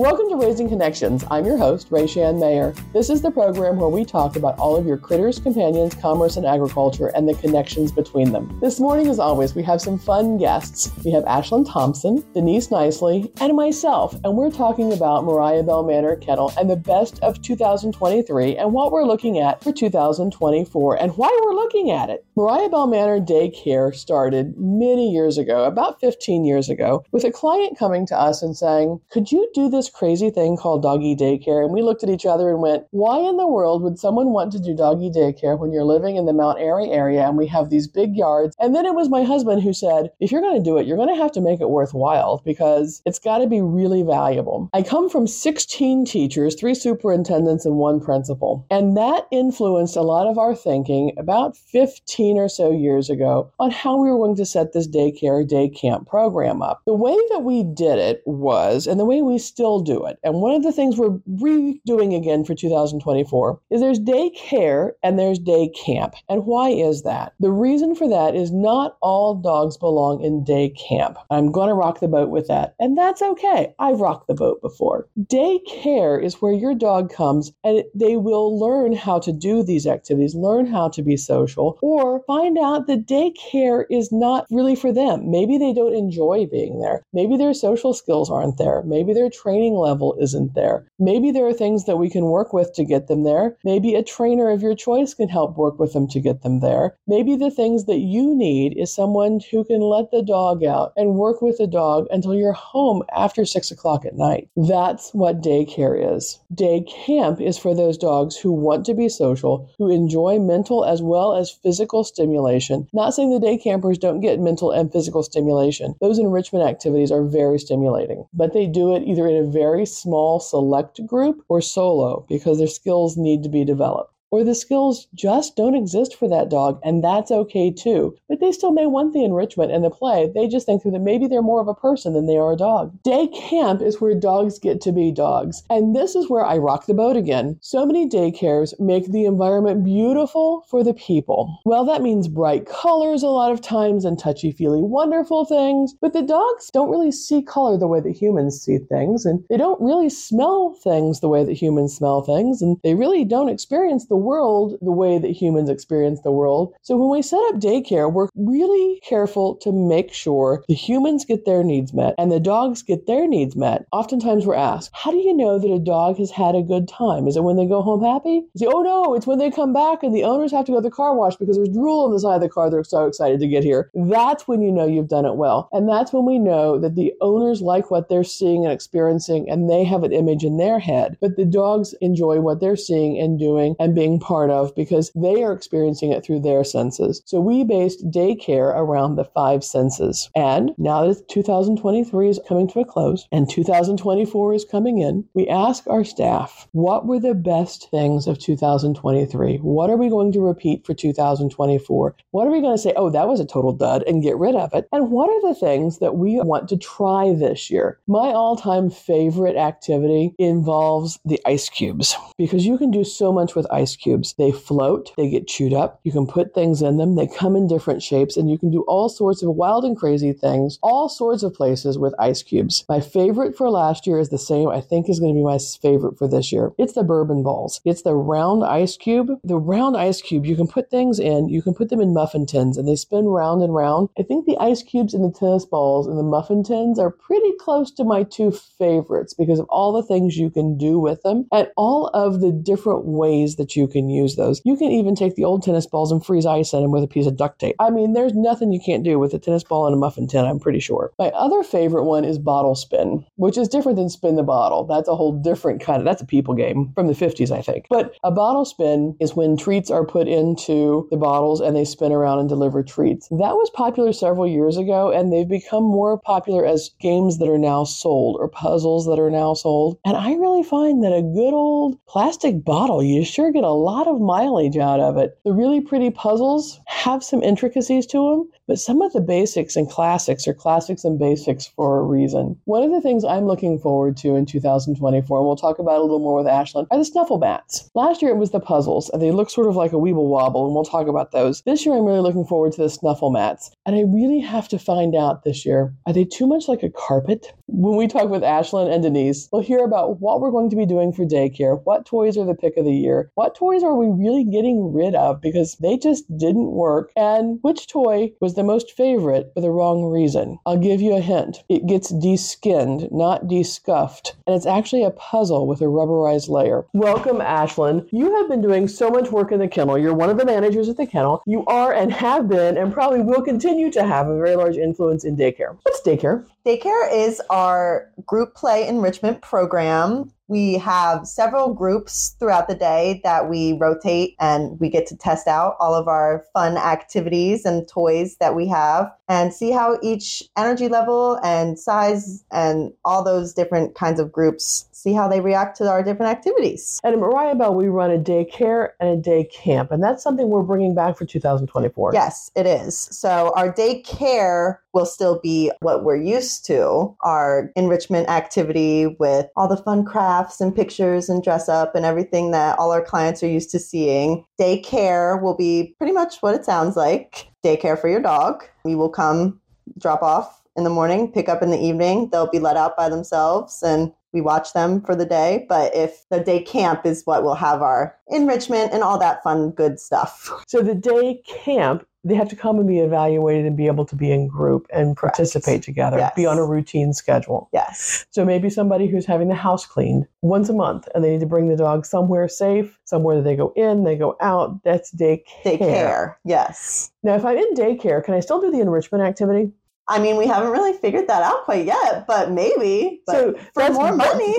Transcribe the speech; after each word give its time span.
Welcome 0.00 0.30
to 0.30 0.36
Raising 0.36 0.66
Connections. 0.66 1.26
I'm 1.30 1.44
your 1.44 1.58
host, 1.58 1.90
Rachann 1.90 2.40
Mayer. 2.40 2.72
This 2.94 3.10
is 3.10 3.20
the 3.20 3.30
program 3.30 3.76
where 3.76 3.90
we 3.90 4.02
talk 4.02 4.34
about 4.34 4.58
all 4.58 4.74
of 4.74 4.86
your 4.86 4.96
critters, 4.96 5.38
companions, 5.38 5.94
commerce, 5.94 6.38
and 6.38 6.46
agriculture 6.46 7.08
and 7.08 7.28
the 7.28 7.34
connections 7.34 7.92
between 7.92 8.32
them. 8.32 8.58
This 8.62 8.80
morning, 8.80 9.08
as 9.08 9.18
always, 9.18 9.54
we 9.54 9.62
have 9.64 9.82
some 9.82 9.98
fun 9.98 10.38
guests. 10.38 10.90
We 11.04 11.10
have 11.10 11.24
Ashlyn 11.24 11.70
Thompson, 11.70 12.24
Denise 12.32 12.70
Nicely, 12.70 13.30
and 13.42 13.54
myself, 13.54 14.16
and 14.24 14.38
we're 14.38 14.50
talking 14.50 14.90
about 14.94 15.26
Mariah-Belle 15.26 15.84
Manor 15.84 16.16
Kennel 16.16 16.50
and 16.58 16.70
the 16.70 16.76
best 16.76 17.18
of 17.22 17.42
2023 17.42 18.56
and 18.56 18.72
what 18.72 18.92
we're 18.92 19.04
looking 19.04 19.38
at 19.38 19.62
for 19.62 19.70
2024 19.70 20.94
and 20.94 21.12
why 21.18 21.40
we're 21.44 21.54
looking 21.54 21.90
at 21.90 22.08
it. 22.08 22.24
Mariah-Belle 22.36 22.86
Manor 22.86 23.20
Daycare 23.20 23.94
started 23.94 24.54
many 24.56 25.10
years 25.10 25.36
ago, 25.36 25.64
about 25.64 26.00
15 26.00 26.46
years 26.46 26.70
ago, 26.70 27.04
with 27.12 27.24
a 27.24 27.30
client 27.30 27.78
coming 27.78 28.06
to 28.06 28.18
us 28.18 28.40
and 28.40 28.56
saying, 28.56 28.98
Could 29.10 29.30
you 29.30 29.46
do 29.52 29.68
this 29.68 29.89
crazy 29.90 30.30
thing 30.30 30.56
called 30.56 30.82
doggy 30.82 31.16
daycare. 31.16 31.64
And 31.64 31.72
we 31.72 31.82
looked 31.82 32.02
at 32.02 32.10
each 32.10 32.26
other 32.26 32.50
and 32.50 32.60
went, 32.60 32.84
why 32.90 33.18
in 33.18 33.36
the 33.36 33.46
world 33.46 33.82
would 33.82 33.98
someone 33.98 34.30
want 34.30 34.52
to 34.52 34.58
do 34.58 34.74
doggy 34.74 35.10
daycare 35.10 35.58
when 35.58 35.72
you're 35.72 35.84
living 35.84 36.16
in 36.16 36.26
the 36.26 36.32
Mount 36.32 36.58
Airy 36.58 36.90
area 36.90 37.26
and 37.26 37.36
we 37.36 37.46
have 37.48 37.70
these 37.70 37.86
big 37.86 38.16
yards? 38.16 38.56
And 38.58 38.74
then 38.74 38.86
it 38.86 38.94
was 38.94 39.08
my 39.08 39.24
husband 39.24 39.62
who 39.62 39.72
said, 39.72 40.10
if 40.20 40.32
you're 40.32 40.40
going 40.40 40.56
to 40.56 40.64
do 40.64 40.78
it, 40.78 40.86
you're 40.86 40.96
going 40.96 41.14
to 41.14 41.22
have 41.22 41.32
to 41.32 41.40
make 41.40 41.60
it 41.60 41.70
worthwhile 41.70 42.42
because 42.44 43.02
it's 43.04 43.18
got 43.18 43.38
to 43.38 43.46
be 43.46 43.60
really 43.60 44.02
valuable. 44.02 44.70
I 44.72 44.82
come 44.82 45.08
from 45.08 45.26
16 45.26 46.04
teachers, 46.04 46.54
three 46.54 46.74
superintendents, 46.74 47.64
and 47.64 47.76
one 47.76 48.00
principal. 48.00 48.66
And 48.70 48.96
that 48.96 49.26
influenced 49.30 49.96
a 49.96 50.02
lot 50.02 50.26
of 50.26 50.38
our 50.38 50.54
thinking 50.54 51.12
about 51.16 51.56
15 51.56 52.38
or 52.38 52.48
so 52.48 52.70
years 52.70 53.10
ago 53.10 53.52
on 53.58 53.70
how 53.70 53.96
we 53.96 54.10
were 54.10 54.18
going 54.18 54.36
to 54.36 54.46
set 54.46 54.72
this 54.72 54.88
daycare 54.88 55.46
day 55.46 55.68
camp 55.68 56.08
program 56.08 56.62
up. 56.62 56.82
The 56.86 56.94
way 56.94 57.16
that 57.30 57.40
we 57.40 57.62
did 57.62 57.98
it 57.98 58.22
was, 58.26 58.86
and 58.86 58.98
the 58.98 59.04
way 59.04 59.22
we 59.22 59.38
still 59.38 59.79
do 59.80 60.04
it. 60.06 60.18
And 60.22 60.34
one 60.34 60.54
of 60.54 60.62
the 60.62 60.72
things 60.72 60.96
we're 60.96 61.18
redoing 61.28 62.16
again 62.16 62.44
for 62.44 62.54
2024 62.54 63.60
is 63.70 63.80
there's 63.80 63.98
day 63.98 64.30
care 64.30 64.94
and 65.02 65.18
there's 65.18 65.38
day 65.38 65.70
camp. 65.84 66.14
And 66.28 66.46
why 66.46 66.70
is 66.70 67.02
that? 67.02 67.32
The 67.40 67.52
reason 67.52 67.94
for 67.94 68.08
that 68.08 68.34
is 68.34 68.52
not 68.52 68.96
all 69.00 69.34
dogs 69.34 69.76
belong 69.76 70.22
in 70.22 70.44
day 70.44 70.70
camp. 70.70 71.18
I'm 71.30 71.52
going 71.52 71.68
to 71.68 71.74
rock 71.74 72.00
the 72.00 72.08
boat 72.08 72.30
with 72.30 72.48
that. 72.48 72.74
And 72.78 72.96
that's 72.96 73.22
okay. 73.22 73.74
I've 73.78 74.00
rocked 74.00 74.28
the 74.28 74.34
boat 74.34 74.60
before. 74.60 75.08
Day 75.26 75.60
care 75.66 76.18
is 76.18 76.40
where 76.40 76.52
your 76.52 76.74
dog 76.74 77.12
comes 77.12 77.52
and 77.64 77.84
they 77.94 78.16
will 78.16 78.58
learn 78.58 78.92
how 78.92 79.18
to 79.20 79.32
do 79.32 79.62
these 79.62 79.86
activities, 79.86 80.34
learn 80.34 80.66
how 80.66 80.88
to 80.90 81.02
be 81.02 81.16
social, 81.16 81.78
or 81.82 82.22
find 82.26 82.58
out 82.58 82.86
that 82.86 83.06
day 83.06 83.32
care 83.32 83.86
is 83.90 84.10
not 84.12 84.46
really 84.50 84.76
for 84.76 84.92
them. 84.92 85.30
Maybe 85.30 85.58
they 85.58 85.72
don't 85.72 85.94
enjoy 85.94 86.46
being 86.50 86.80
there. 86.80 87.02
Maybe 87.12 87.36
their 87.36 87.54
social 87.54 87.94
skills 87.94 88.30
aren't 88.30 88.58
there. 88.58 88.82
Maybe 88.82 89.12
their 89.12 89.30
training 89.30 89.59
training 89.60 89.78
level 89.78 90.16
isn't 90.18 90.54
there. 90.54 90.86
Maybe 90.98 91.30
there 91.30 91.46
are 91.46 91.52
things 91.52 91.84
that 91.84 91.98
we 91.98 92.08
can 92.08 92.24
work 92.24 92.54
with 92.54 92.72
to 92.74 92.84
get 92.84 93.08
them 93.08 93.24
there. 93.24 93.56
Maybe 93.62 93.94
a 93.94 94.02
trainer 94.02 94.48
of 94.48 94.62
your 94.62 94.74
choice 94.74 95.12
can 95.12 95.28
help 95.28 95.58
work 95.58 95.78
with 95.78 95.92
them 95.92 96.08
to 96.08 96.20
get 96.20 96.42
them 96.42 96.60
there. 96.60 96.96
Maybe 97.06 97.36
the 97.36 97.50
things 97.50 97.84
that 97.84 97.98
you 97.98 98.34
need 98.34 98.74
is 98.78 98.94
someone 98.94 99.40
who 99.50 99.64
can 99.64 99.82
let 99.82 100.10
the 100.10 100.22
dog 100.22 100.64
out 100.64 100.92
and 100.96 101.16
work 101.16 101.42
with 101.42 101.58
the 101.58 101.66
dog 101.66 102.06
until 102.10 102.34
you're 102.34 102.52
home 102.52 103.02
after 103.14 103.44
six 103.44 103.70
o'clock 103.70 104.06
at 104.06 104.16
night. 104.16 104.48
That's 104.56 105.12
what 105.12 105.42
daycare 105.42 106.16
is. 106.16 106.40
Day 106.54 106.82
camp 107.06 107.38
is 107.40 107.58
for 107.58 107.74
those 107.74 107.98
dogs 107.98 108.36
who 108.36 108.52
want 108.52 108.86
to 108.86 108.94
be 108.94 109.10
social, 109.10 109.70
who 109.76 109.90
enjoy 109.90 110.38
mental 110.38 110.86
as 110.86 111.02
well 111.02 111.34
as 111.34 111.50
physical 111.50 112.02
stimulation. 112.02 112.88
Not 112.94 113.12
saying 113.12 113.30
the 113.30 113.40
day 113.40 113.58
campers 113.58 113.98
don't 113.98 114.20
get 114.20 114.40
mental 114.40 114.70
and 114.70 114.90
physical 114.90 115.22
stimulation. 115.22 115.96
Those 116.00 116.18
enrichment 116.18 116.66
activities 116.66 117.12
are 117.12 117.24
very 117.24 117.58
stimulating, 117.58 118.24
but 118.32 118.54
they 118.54 118.66
do 118.66 118.96
it 118.96 119.02
either 119.02 119.26
in 119.26 119.36
a 119.36 119.49
very 119.52 119.86
small 119.86 120.40
select 120.40 121.04
group 121.06 121.44
or 121.48 121.60
solo 121.60 122.24
because 122.28 122.58
their 122.58 122.66
skills 122.66 123.16
need 123.16 123.42
to 123.42 123.48
be 123.48 123.64
developed 123.64 124.14
or 124.30 124.44
the 124.44 124.54
skills 124.54 125.06
just 125.14 125.56
don't 125.56 125.74
exist 125.74 126.14
for 126.14 126.28
that 126.28 126.48
dog, 126.48 126.80
and 126.84 127.02
that's 127.02 127.30
okay 127.30 127.70
too. 127.70 128.16
But 128.28 128.40
they 128.40 128.52
still 128.52 128.72
may 128.72 128.86
want 128.86 129.12
the 129.12 129.24
enrichment 129.24 129.72
and 129.72 129.84
the 129.84 129.90
play. 129.90 130.30
They 130.34 130.48
just 130.48 130.66
think 130.66 130.82
through 130.82 130.92
that 130.92 131.00
maybe 131.00 131.26
they're 131.26 131.42
more 131.42 131.60
of 131.60 131.68
a 131.68 131.74
person 131.74 132.12
than 132.12 132.26
they 132.26 132.36
are 132.36 132.52
a 132.52 132.56
dog. 132.56 133.02
Day 133.02 133.26
camp 133.28 133.82
is 133.82 134.00
where 134.00 134.14
dogs 134.14 134.58
get 134.58 134.80
to 134.82 134.92
be 134.92 135.10
dogs. 135.10 135.62
And 135.70 135.94
this 135.94 136.14
is 136.14 136.30
where 136.30 136.44
I 136.44 136.58
rock 136.58 136.86
the 136.86 136.94
boat 136.94 137.16
again. 137.16 137.58
So 137.60 137.84
many 137.84 138.08
daycares 138.08 138.78
make 138.78 139.10
the 139.10 139.24
environment 139.24 139.84
beautiful 139.84 140.64
for 140.68 140.84
the 140.84 140.94
people. 140.94 141.60
Well, 141.64 141.84
that 141.84 142.02
means 142.02 142.28
bright 142.28 142.66
colors 142.66 143.22
a 143.22 143.28
lot 143.28 143.52
of 143.52 143.60
times 143.60 144.04
and 144.04 144.18
touchy 144.18 144.52
feely 144.52 144.82
wonderful 144.82 145.44
things, 145.44 145.94
but 146.00 146.12
the 146.12 146.22
dogs 146.22 146.70
don't 146.72 146.90
really 146.90 147.12
see 147.12 147.42
color 147.42 147.76
the 147.76 147.88
way 147.88 148.00
that 148.00 148.16
humans 148.16 148.60
see 148.60 148.78
things, 148.78 149.24
and 149.24 149.44
they 149.48 149.56
don't 149.56 149.80
really 149.80 150.08
smell 150.08 150.74
things 150.82 151.20
the 151.20 151.28
way 151.28 151.44
that 151.44 151.52
humans 151.52 151.96
smell 151.96 152.22
things, 152.22 152.62
and 152.62 152.76
they 152.82 152.94
really 152.94 153.24
don't 153.24 153.48
experience 153.48 154.06
the 154.06 154.16
world 154.20 154.78
the 154.80 154.92
way 154.92 155.18
that 155.18 155.30
humans 155.30 155.68
experience 155.68 156.20
the 156.20 156.30
world. 156.30 156.74
So 156.82 156.96
when 156.96 157.10
we 157.10 157.22
set 157.22 157.40
up 157.48 157.56
daycare, 157.56 158.12
we're 158.12 158.28
really 158.34 159.00
careful 159.04 159.56
to 159.56 159.72
make 159.72 160.12
sure 160.12 160.64
the 160.68 160.74
humans 160.74 161.24
get 161.24 161.44
their 161.44 161.64
needs 161.64 161.92
met 161.92 162.14
and 162.18 162.30
the 162.30 162.40
dogs 162.40 162.82
get 162.82 163.06
their 163.06 163.26
needs 163.26 163.56
met. 163.56 163.86
Oftentimes 163.92 164.46
we're 164.46 164.54
asked, 164.54 164.90
how 164.94 165.10
do 165.10 165.18
you 165.18 165.34
know 165.34 165.58
that 165.58 165.70
a 165.70 165.78
dog 165.78 166.18
has 166.18 166.30
had 166.30 166.54
a 166.54 166.62
good 166.62 166.88
time? 166.88 167.26
Is 167.26 167.36
it 167.36 167.44
when 167.44 167.56
they 167.56 167.66
go 167.66 167.82
home 167.82 168.02
happy? 168.02 168.42
Say, 168.56 168.66
oh 168.66 168.82
no, 168.82 169.14
it's 169.14 169.26
when 169.26 169.38
they 169.38 169.50
come 169.50 169.72
back 169.72 170.02
and 170.02 170.14
the 170.14 170.24
owners 170.24 170.52
have 170.52 170.64
to 170.66 170.72
go 170.72 170.78
to 170.78 170.82
the 170.82 170.90
car 170.90 171.14
wash 171.14 171.36
because 171.36 171.56
there's 171.56 171.68
drool 171.68 172.04
on 172.04 172.12
the 172.12 172.20
side 172.20 172.36
of 172.36 172.40
the 172.40 172.48
car. 172.48 172.70
They're 172.70 172.84
so 172.84 173.06
excited 173.06 173.40
to 173.40 173.48
get 173.48 173.64
here. 173.64 173.90
That's 173.94 174.46
when 174.46 174.62
you 174.62 174.70
know 174.70 174.86
you've 174.86 175.08
done 175.08 175.24
it 175.26 175.36
well. 175.36 175.68
And 175.72 175.88
that's 175.88 176.12
when 176.12 176.26
we 176.26 176.38
know 176.38 176.78
that 176.78 176.94
the 176.94 177.12
owners 177.20 177.62
like 177.62 177.90
what 177.90 178.08
they're 178.08 178.24
seeing 178.24 178.64
and 178.64 178.72
experiencing 178.72 179.48
and 179.48 179.68
they 179.68 179.84
have 179.84 180.02
an 180.02 180.12
image 180.12 180.44
in 180.44 180.56
their 180.56 180.78
head. 180.78 181.16
But 181.20 181.36
the 181.36 181.44
dogs 181.44 181.94
enjoy 182.00 182.40
what 182.40 182.60
they're 182.60 182.76
seeing 182.76 183.18
and 183.18 183.38
doing 183.38 183.76
and 183.78 183.94
being 183.94 184.09
being 184.10 184.20
part 184.20 184.50
of 184.50 184.74
because 184.74 185.12
they 185.14 185.42
are 185.42 185.52
experiencing 185.52 186.12
it 186.12 186.24
through 186.24 186.40
their 186.40 186.64
senses. 186.64 187.22
So 187.24 187.40
we 187.40 187.64
based 187.64 188.10
daycare 188.10 188.74
around 188.74 189.16
the 189.16 189.24
five 189.24 189.62
senses. 189.62 190.30
And 190.34 190.72
now 190.78 191.06
that 191.06 191.28
2023 191.28 192.28
is 192.28 192.40
coming 192.48 192.68
to 192.68 192.80
a 192.80 192.84
close 192.84 193.28
and 193.30 193.48
2024 193.48 194.54
is 194.54 194.64
coming 194.64 194.98
in, 194.98 195.24
we 195.34 195.46
ask 195.48 195.86
our 195.86 196.04
staff, 196.04 196.68
what 196.72 197.06
were 197.06 197.20
the 197.20 197.34
best 197.34 197.90
things 197.90 198.26
of 198.26 198.38
2023? 198.38 199.58
What 199.58 199.90
are 199.90 199.96
we 199.96 200.08
going 200.08 200.32
to 200.32 200.40
repeat 200.40 200.84
for 200.84 200.94
2024? 200.94 202.16
What 202.32 202.46
are 202.46 202.50
we 202.50 202.60
going 202.60 202.74
to 202.74 202.82
say, 202.82 202.92
oh, 202.96 203.10
that 203.10 203.28
was 203.28 203.40
a 203.40 203.46
total 203.46 203.72
dud 203.72 204.02
and 204.06 204.22
get 204.22 204.36
rid 204.36 204.56
of 204.56 204.72
it? 204.74 204.88
And 204.92 205.10
what 205.10 205.30
are 205.30 205.48
the 205.48 205.58
things 205.58 205.98
that 205.98 206.16
we 206.16 206.40
want 206.40 206.68
to 206.70 206.76
try 206.76 207.32
this 207.32 207.70
year? 207.70 207.98
My 208.06 208.32
all 208.32 208.56
time 208.56 208.90
favorite 208.90 209.56
activity 209.56 210.34
involves 210.38 211.18
the 211.24 211.40
ice 211.46 211.68
cubes 211.68 212.16
because 212.38 212.66
you 212.66 212.76
can 212.78 212.90
do 212.90 213.04
so 213.04 213.32
much 213.32 213.54
with 213.54 213.70
ice 213.70 213.96
cubes. 214.00 214.34
They 214.34 214.52
float, 214.52 215.12
they 215.16 215.28
get 215.28 215.46
chewed 215.46 215.72
up. 215.72 216.00
You 216.04 216.12
can 216.12 216.26
put 216.26 216.54
things 216.54 216.82
in 216.82 216.96
them. 216.96 217.16
They 217.16 217.26
come 217.26 217.56
in 217.56 217.66
different 217.66 218.02
shapes, 218.02 218.36
and 218.36 218.50
you 218.50 218.58
can 218.58 218.70
do 218.70 218.82
all 218.82 219.08
sorts 219.08 219.42
of 219.42 219.50
wild 219.50 219.84
and 219.84 219.96
crazy 219.96 220.32
things, 220.32 220.78
all 220.82 221.08
sorts 221.08 221.42
of 221.42 221.54
places 221.54 221.98
with 221.98 222.14
ice 222.18 222.42
cubes. 222.42 222.84
My 222.88 223.00
favorite 223.00 223.56
for 223.56 223.70
last 223.70 224.06
year 224.06 224.18
is 224.18 224.30
the 224.30 224.38
same, 224.38 224.68
I 224.68 224.80
think, 224.80 225.08
is 225.08 225.20
going 225.20 225.34
to 225.34 225.38
be 225.38 225.44
my 225.44 225.58
favorite 225.58 226.18
for 226.18 226.28
this 226.28 226.52
year. 226.52 226.72
It's 226.78 226.94
the 226.94 227.02
bourbon 227.02 227.42
balls. 227.42 227.80
It's 227.84 228.02
the 228.02 228.14
round 228.14 228.64
ice 228.64 228.96
cube. 228.96 229.28
The 229.44 229.58
round 229.58 229.96
ice 229.96 230.22
cube, 230.22 230.46
you 230.46 230.56
can 230.56 230.68
put 230.68 230.90
things 230.90 231.18
in, 231.18 231.48
you 231.48 231.62
can 231.62 231.74
put 231.74 231.90
them 231.90 232.00
in 232.00 232.14
muffin 232.14 232.46
tins, 232.46 232.76
and 232.76 232.88
they 232.88 232.96
spin 232.96 233.26
round 233.26 233.62
and 233.62 233.74
round. 233.74 234.08
I 234.18 234.22
think 234.22 234.46
the 234.46 234.58
ice 234.58 234.82
cubes 234.82 235.14
and 235.14 235.24
the 235.24 235.36
tennis 235.36 235.64
balls 235.64 236.06
and 236.06 236.18
the 236.18 236.22
muffin 236.22 236.62
tins 236.62 236.98
are 236.98 237.10
pretty 237.10 237.52
close 237.58 237.90
to 237.92 238.04
my 238.04 238.22
two 238.22 238.50
favorites 238.50 239.34
because 239.34 239.58
of 239.58 239.66
all 239.68 239.92
the 239.92 240.02
things 240.02 240.36
you 240.36 240.50
can 240.50 240.78
do 240.78 240.98
with 240.98 241.22
them 241.22 241.46
and 241.52 241.68
all 241.76 242.08
of 242.08 242.40
the 242.40 242.52
different 242.52 243.04
ways 243.04 243.56
that 243.56 243.76
you 243.76 243.88
can 243.90 244.08
use 244.08 244.36
those. 244.36 244.62
You 244.64 244.76
can 244.76 244.90
even 244.90 245.14
take 245.14 245.34
the 245.34 245.44
old 245.44 245.62
tennis 245.62 245.86
balls 245.86 246.12
and 246.12 246.24
freeze 246.24 246.46
ice 246.46 246.72
in 246.72 246.82
them 246.82 246.92
with 246.92 247.04
a 247.04 247.08
piece 247.08 247.26
of 247.26 247.36
duct 247.36 247.58
tape. 247.58 247.76
I 247.78 247.90
mean, 247.90 248.12
there's 248.12 248.34
nothing 248.34 248.72
you 248.72 248.80
can't 248.80 249.04
do 249.04 249.18
with 249.18 249.34
a 249.34 249.38
tennis 249.38 249.64
ball 249.64 249.86
and 249.86 249.94
a 249.94 249.98
muffin 249.98 250.26
tin, 250.26 250.44
I'm 250.44 250.60
pretty 250.60 250.80
sure. 250.80 251.12
My 251.18 251.30
other 251.30 251.62
favorite 251.62 252.04
one 252.04 252.24
is 252.24 252.38
bottle 252.38 252.74
spin, 252.74 253.24
which 253.36 253.58
is 253.58 253.68
different 253.68 253.96
than 253.96 254.08
spin 254.08 254.36
the 254.36 254.42
bottle. 254.42 254.84
That's 254.84 255.08
a 255.08 255.16
whole 255.16 255.32
different 255.32 255.80
kind 255.80 255.98
of, 255.98 256.04
that's 256.04 256.22
a 256.22 256.26
people 256.26 256.54
game 256.54 256.92
from 256.94 257.06
the 257.06 257.12
50s, 257.12 257.50
I 257.50 257.62
think. 257.62 257.86
But 257.90 258.14
a 258.22 258.30
bottle 258.30 258.64
spin 258.64 259.16
is 259.20 259.34
when 259.34 259.56
treats 259.56 259.90
are 259.90 260.06
put 260.06 260.28
into 260.28 261.08
the 261.10 261.16
bottles 261.16 261.60
and 261.60 261.76
they 261.76 261.84
spin 261.84 262.12
around 262.12 262.38
and 262.38 262.48
deliver 262.48 262.82
treats. 262.82 263.28
That 263.28 263.56
was 263.56 263.70
popular 263.70 264.12
several 264.12 264.46
years 264.46 264.76
ago, 264.76 265.10
and 265.10 265.32
they've 265.32 265.48
become 265.48 265.84
more 265.84 266.18
popular 266.18 266.64
as 266.64 266.90
games 267.00 267.38
that 267.38 267.48
are 267.48 267.58
now 267.58 267.84
sold 267.84 268.36
or 268.38 268.48
puzzles 268.48 269.06
that 269.06 269.18
are 269.18 269.30
now 269.30 269.54
sold. 269.54 269.98
And 270.04 270.16
I 270.16 270.34
really 270.34 270.62
find 270.62 271.02
that 271.02 271.12
a 271.12 271.22
good 271.22 271.52
old 271.52 271.98
plastic 272.06 272.64
bottle, 272.64 273.02
you 273.02 273.24
sure 273.24 273.50
get 273.50 273.64
a 273.64 273.69
a 273.70 273.72
lot 273.72 274.08
of 274.08 274.20
mileage 274.20 274.76
out 274.76 274.98
of 274.98 275.16
it. 275.16 275.38
The 275.44 275.52
really 275.52 275.80
pretty 275.80 276.10
puzzles 276.10 276.80
have 276.86 277.22
some 277.22 277.40
intricacies 277.40 278.04
to 278.06 278.18
them, 278.18 278.50
but 278.66 278.80
some 278.80 279.00
of 279.00 279.12
the 279.12 279.20
basics 279.20 279.76
and 279.76 279.88
classics 279.88 280.48
are 280.48 280.54
classics 280.54 281.04
and 281.04 281.20
basics 281.20 281.68
for 281.68 282.00
a 282.00 282.02
reason. 282.02 282.58
One 282.64 282.82
of 282.82 282.90
the 282.90 283.00
things 283.00 283.24
I'm 283.24 283.46
looking 283.46 283.78
forward 283.78 284.16
to 284.18 284.34
in 284.34 284.44
2024, 284.44 285.38
and 285.38 285.46
we'll 285.46 285.54
talk 285.54 285.78
about 285.78 286.00
a 286.00 286.02
little 286.02 286.18
more 286.18 286.34
with 286.34 286.46
Ashlyn, 286.46 286.88
are 286.90 286.98
the 286.98 287.04
snuffle 287.04 287.38
mats. 287.38 287.88
Last 287.94 288.22
year 288.22 288.32
it 288.32 288.38
was 288.38 288.50
the 288.50 288.58
puzzles, 288.58 289.08
and 289.10 289.22
they 289.22 289.30
look 289.30 289.50
sort 289.50 289.68
of 289.68 289.76
like 289.76 289.92
a 289.92 289.96
weeble 289.96 290.26
wobble, 290.26 290.66
and 290.66 290.74
we'll 290.74 290.84
talk 290.84 291.06
about 291.06 291.30
those. 291.30 291.62
This 291.62 291.86
year 291.86 291.94
I'm 291.94 292.04
really 292.04 292.20
looking 292.20 292.44
forward 292.44 292.72
to 292.72 292.82
the 292.82 292.90
snuffle 292.90 293.30
mats, 293.30 293.70
and 293.86 293.94
I 293.94 294.02
really 294.02 294.40
have 294.40 294.66
to 294.68 294.80
find 294.80 295.14
out 295.14 295.44
this 295.44 295.64
year 295.64 295.94
are 296.06 296.12
they 296.12 296.24
too 296.24 296.48
much 296.48 296.66
like 296.66 296.82
a 296.82 296.90
carpet? 296.90 297.52
When 297.68 297.96
we 297.96 298.08
talk 298.08 298.28
with 298.30 298.42
Ashlyn 298.42 298.92
and 298.92 299.04
Denise, 299.04 299.48
we'll 299.52 299.62
hear 299.62 299.84
about 299.84 300.20
what 300.20 300.40
we're 300.40 300.50
going 300.50 300.70
to 300.70 300.76
be 300.76 300.86
doing 300.86 301.12
for 301.12 301.24
daycare, 301.24 301.80
what 301.84 302.04
toys 302.04 302.36
are 302.36 302.44
the 302.44 302.54
pick 302.54 302.76
of 302.76 302.84
the 302.84 302.92
year, 302.92 303.30
what 303.36 303.54
toys 303.60 303.82
are 303.82 303.94
we 303.94 304.06
really 304.06 304.42
getting 304.42 304.90
rid 304.90 305.14
of 305.14 305.38
because 305.42 305.76
they 305.76 305.98
just 305.98 306.24
didn't 306.38 306.70
work, 306.70 307.12
and 307.14 307.58
which 307.60 307.86
toy 307.86 308.32
was 308.40 308.54
the 308.54 308.64
most 308.64 308.92
favorite 308.92 309.50
for 309.52 309.60
the 309.60 309.70
wrong 309.70 310.02
reason. 310.04 310.58
I'll 310.64 310.78
give 310.78 311.02
you 311.02 311.14
a 311.14 311.20
hint. 311.20 311.62
It 311.68 311.86
gets 311.86 312.08
de-skinned, 312.08 313.12
not 313.12 313.48
de-scuffed, 313.48 314.34
and 314.46 314.56
it's 314.56 314.64
actually 314.64 315.04
a 315.04 315.10
puzzle 315.10 315.66
with 315.66 315.82
a 315.82 315.84
rubberized 315.84 316.48
layer. 316.48 316.86
Welcome, 316.94 317.36
Ashlyn. 317.36 318.08
You 318.10 318.34
have 318.36 318.48
been 318.48 318.62
doing 318.62 318.88
so 318.88 319.10
much 319.10 319.30
work 319.30 319.52
in 319.52 319.58
the 319.58 319.68
kennel. 319.68 319.98
You're 319.98 320.14
one 320.14 320.30
of 320.30 320.38
the 320.38 320.46
managers 320.46 320.88
at 320.88 320.96
the 320.96 321.06
kennel. 321.06 321.42
You 321.46 321.66
are 321.66 321.92
and 321.92 322.10
have 322.10 322.48
been 322.48 322.78
and 322.78 322.90
probably 322.90 323.20
will 323.20 323.42
continue 323.42 323.90
to 323.90 324.06
have 324.06 324.28
a 324.28 324.36
very 324.36 324.56
large 324.56 324.78
influence 324.78 325.22
in 325.22 325.36
daycare. 325.36 325.76
What's 325.82 326.00
daycare? 326.00 326.46
Daycare 326.66 327.10
is 327.10 327.40
our 327.48 328.10
group 328.26 328.54
play 328.54 328.86
enrichment 328.86 329.40
program. 329.40 330.30
We 330.46 330.74
have 330.74 331.26
several 331.26 331.72
groups 331.72 332.36
throughout 332.38 332.68
the 332.68 332.74
day 332.74 333.22
that 333.24 333.48
we 333.48 333.74
rotate 333.74 334.34
and 334.38 334.78
we 334.78 334.90
get 334.90 335.06
to 335.06 335.16
test 335.16 335.46
out 335.48 335.76
all 335.80 335.94
of 335.94 336.06
our 336.06 336.44
fun 336.52 336.76
activities 336.76 337.64
and 337.64 337.88
toys 337.88 338.36
that 338.40 338.54
we 338.54 338.66
have 338.66 339.10
and 339.26 339.54
see 339.54 339.70
how 339.70 339.98
each 340.02 340.42
energy 340.58 340.88
level 340.88 341.38
and 341.42 341.78
size 341.78 342.44
and 342.50 342.92
all 343.06 343.24
those 343.24 343.54
different 343.54 343.94
kinds 343.94 344.20
of 344.20 344.30
groups 344.30 344.86
see 345.00 345.12
how 345.12 345.26
they 345.28 345.40
react 345.40 345.76
to 345.78 345.88
our 345.88 346.02
different 346.02 346.30
activities. 346.30 347.00
And 347.02 347.14
at 347.14 347.20
Mariah-Belle, 347.20 347.74
we 347.74 347.88
run 347.88 348.10
a 348.10 348.18
daycare 348.18 348.90
and 349.00 349.08
a 349.08 349.16
day 349.16 349.44
camp, 349.44 349.90
and 349.90 350.02
that's 350.02 350.22
something 350.22 350.48
we're 350.48 350.62
bringing 350.62 350.94
back 350.94 351.16
for 351.16 351.24
2024. 351.24 352.12
Yes, 352.12 352.50
it 352.54 352.66
is. 352.66 353.08
So 353.10 353.52
our 353.56 353.72
daycare 353.72 354.78
will 354.92 355.06
still 355.06 355.40
be 355.40 355.70
what 355.80 356.04
we're 356.04 356.20
used 356.20 356.66
to 356.66 357.16
our 357.22 357.70
enrichment 357.76 358.28
activity 358.28 359.06
with 359.18 359.46
all 359.56 359.68
the 359.68 359.76
fun 359.76 360.04
crafts 360.04 360.60
and 360.60 360.74
pictures 360.74 361.28
and 361.28 361.42
dress 361.42 361.68
up 361.68 361.94
and 361.94 362.04
everything 362.04 362.50
that 362.50 362.78
all 362.78 362.90
our 362.90 363.02
clients 363.02 363.42
are 363.42 363.48
used 363.48 363.70
to 363.70 363.78
seeing. 363.78 364.44
Daycare 364.60 365.40
will 365.40 365.56
be 365.56 365.94
pretty 365.98 366.12
much 366.12 366.38
what 366.40 366.54
it 366.54 366.64
sounds 366.64 366.96
like 366.96 367.48
daycare 367.64 367.98
for 367.98 368.08
your 368.08 368.20
dog. 368.20 368.64
You 368.84 368.98
will 368.98 369.10
come 369.10 369.60
drop 369.98 370.22
off 370.22 370.62
in 370.80 370.84
the 370.84 370.90
morning, 370.90 371.30
pick 371.30 371.48
up 371.50 371.62
in 371.62 371.70
the 371.70 371.78
evening. 371.78 372.30
They'll 372.30 372.50
be 372.50 372.58
let 372.58 372.76
out 372.78 372.96
by 372.96 373.10
themselves 373.10 373.82
and 373.82 374.12
we 374.32 374.40
watch 374.40 374.72
them 374.72 375.02
for 375.02 375.14
the 375.14 375.26
day. 375.26 375.66
But 375.68 375.94
if 375.94 376.24
the 376.30 376.40
day 376.40 376.62
camp 376.62 377.04
is 377.04 377.22
what 377.26 377.42
will 377.42 377.54
have 377.56 377.82
our 377.82 378.16
enrichment 378.28 378.92
and 378.94 379.02
all 379.02 379.18
that 379.18 379.42
fun, 379.42 379.70
good 379.72 380.00
stuff. 380.00 380.50
So 380.68 380.80
the 380.82 380.94
day 380.94 381.42
camp, 381.46 382.06
they 382.22 382.34
have 382.36 382.48
to 382.50 382.56
come 382.56 382.78
and 382.78 382.86
be 382.86 383.00
evaluated 383.00 383.66
and 383.66 383.76
be 383.76 383.88
able 383.88 384.04
to 384.04 384.14
be 384.14 384.30
in 384.30 384.46
group 384.46 384.86
and 384.92 385.16
Correct. 385.16 385.36
participate 385.36 385.82
together, 385.82 386.16
Yes. 386.18 386.32
be 386.36 386.46
on 386.46 386.58
a 386.58 386.64
routine 386.64 387.12
schedule. 387.12 387.68
Yes. 387.72 388.24
So 388.30 388.44
maybe 388.44 388.70
somebody 388.70 389.08
who's 389.08 389.26
having 389.26 389.48
the 389.48 389.54
house 389.56 389.84
cleaned 389.84 390.28
once 390.42 390.68
a 390.68 390.72
month 390.72 391.08
and 391.14 391.24
they 391.24 391.30
need 391.30 391.40
to 391.40 391.46
bring 391.46 391.68
the 391.68 391.76
dog 391.76 392.06
somewhere 392.06 392.46
safe, 392.48 392.98
somewhere 393.04 393.36
that 393.36 393.42
they 393.42 393.56
go 393.56 393.72
in, 393.74 394.04
they 394.04 394.16
go 394.16 394.36
out. 394.40 394.82
That's 394.84 395.10
day 395.10 395.42
care. 395.62 395.78
Daycare. 395.78 396.34
Yes. 396.44 397.10
Now, 397.24 397.34
if 397.34 397.44
I'm 397.44 397.58
in 397.58 397.74
daycare, 397.74 398.22
can 398.24 398.34
I 398.34 398.40
still 398.40 398.60
do 398.60 398.70
the 398.70 398.80
enrichment 398.80 399.24
activity? 399.24 399.72
I 400.10 400.18
mean, 400.18 400.36
we 400.36 400.46
haven't 400.46 400.72
really 400.72 400.92
figured 400.92 401.28
that 401.28 401.42
out 401.42 401.64
quite 401.64 401.86
yet, 401.86 402.26
but 402.26 402.50
maybe. 402.50 403.22
But 403.26 403.32
so 403.32 403.54
for 403.74 403.90
more 403.92 404.16
money. 404.16 404.54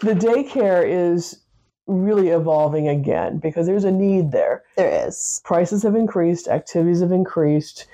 the 0.00 0.12
daycare 0.14 0.84
is 0.84 1.40
really 1.86 2.30
evolving 2.30 2.88
again 2.88 3.38
because 3.38 3.66
there's 3.66 3.84
a 3.84 3.92
need 3.92 4.32
there. 4.32 4.64
there 4.76 5.06
is. 5.06 5.40
Prices 5.44 5.84
have 5.84 5.94
increased, 5.94 6.48
activities 6.48 7.00
have 7.00 7.12
increased. 7.12 7.86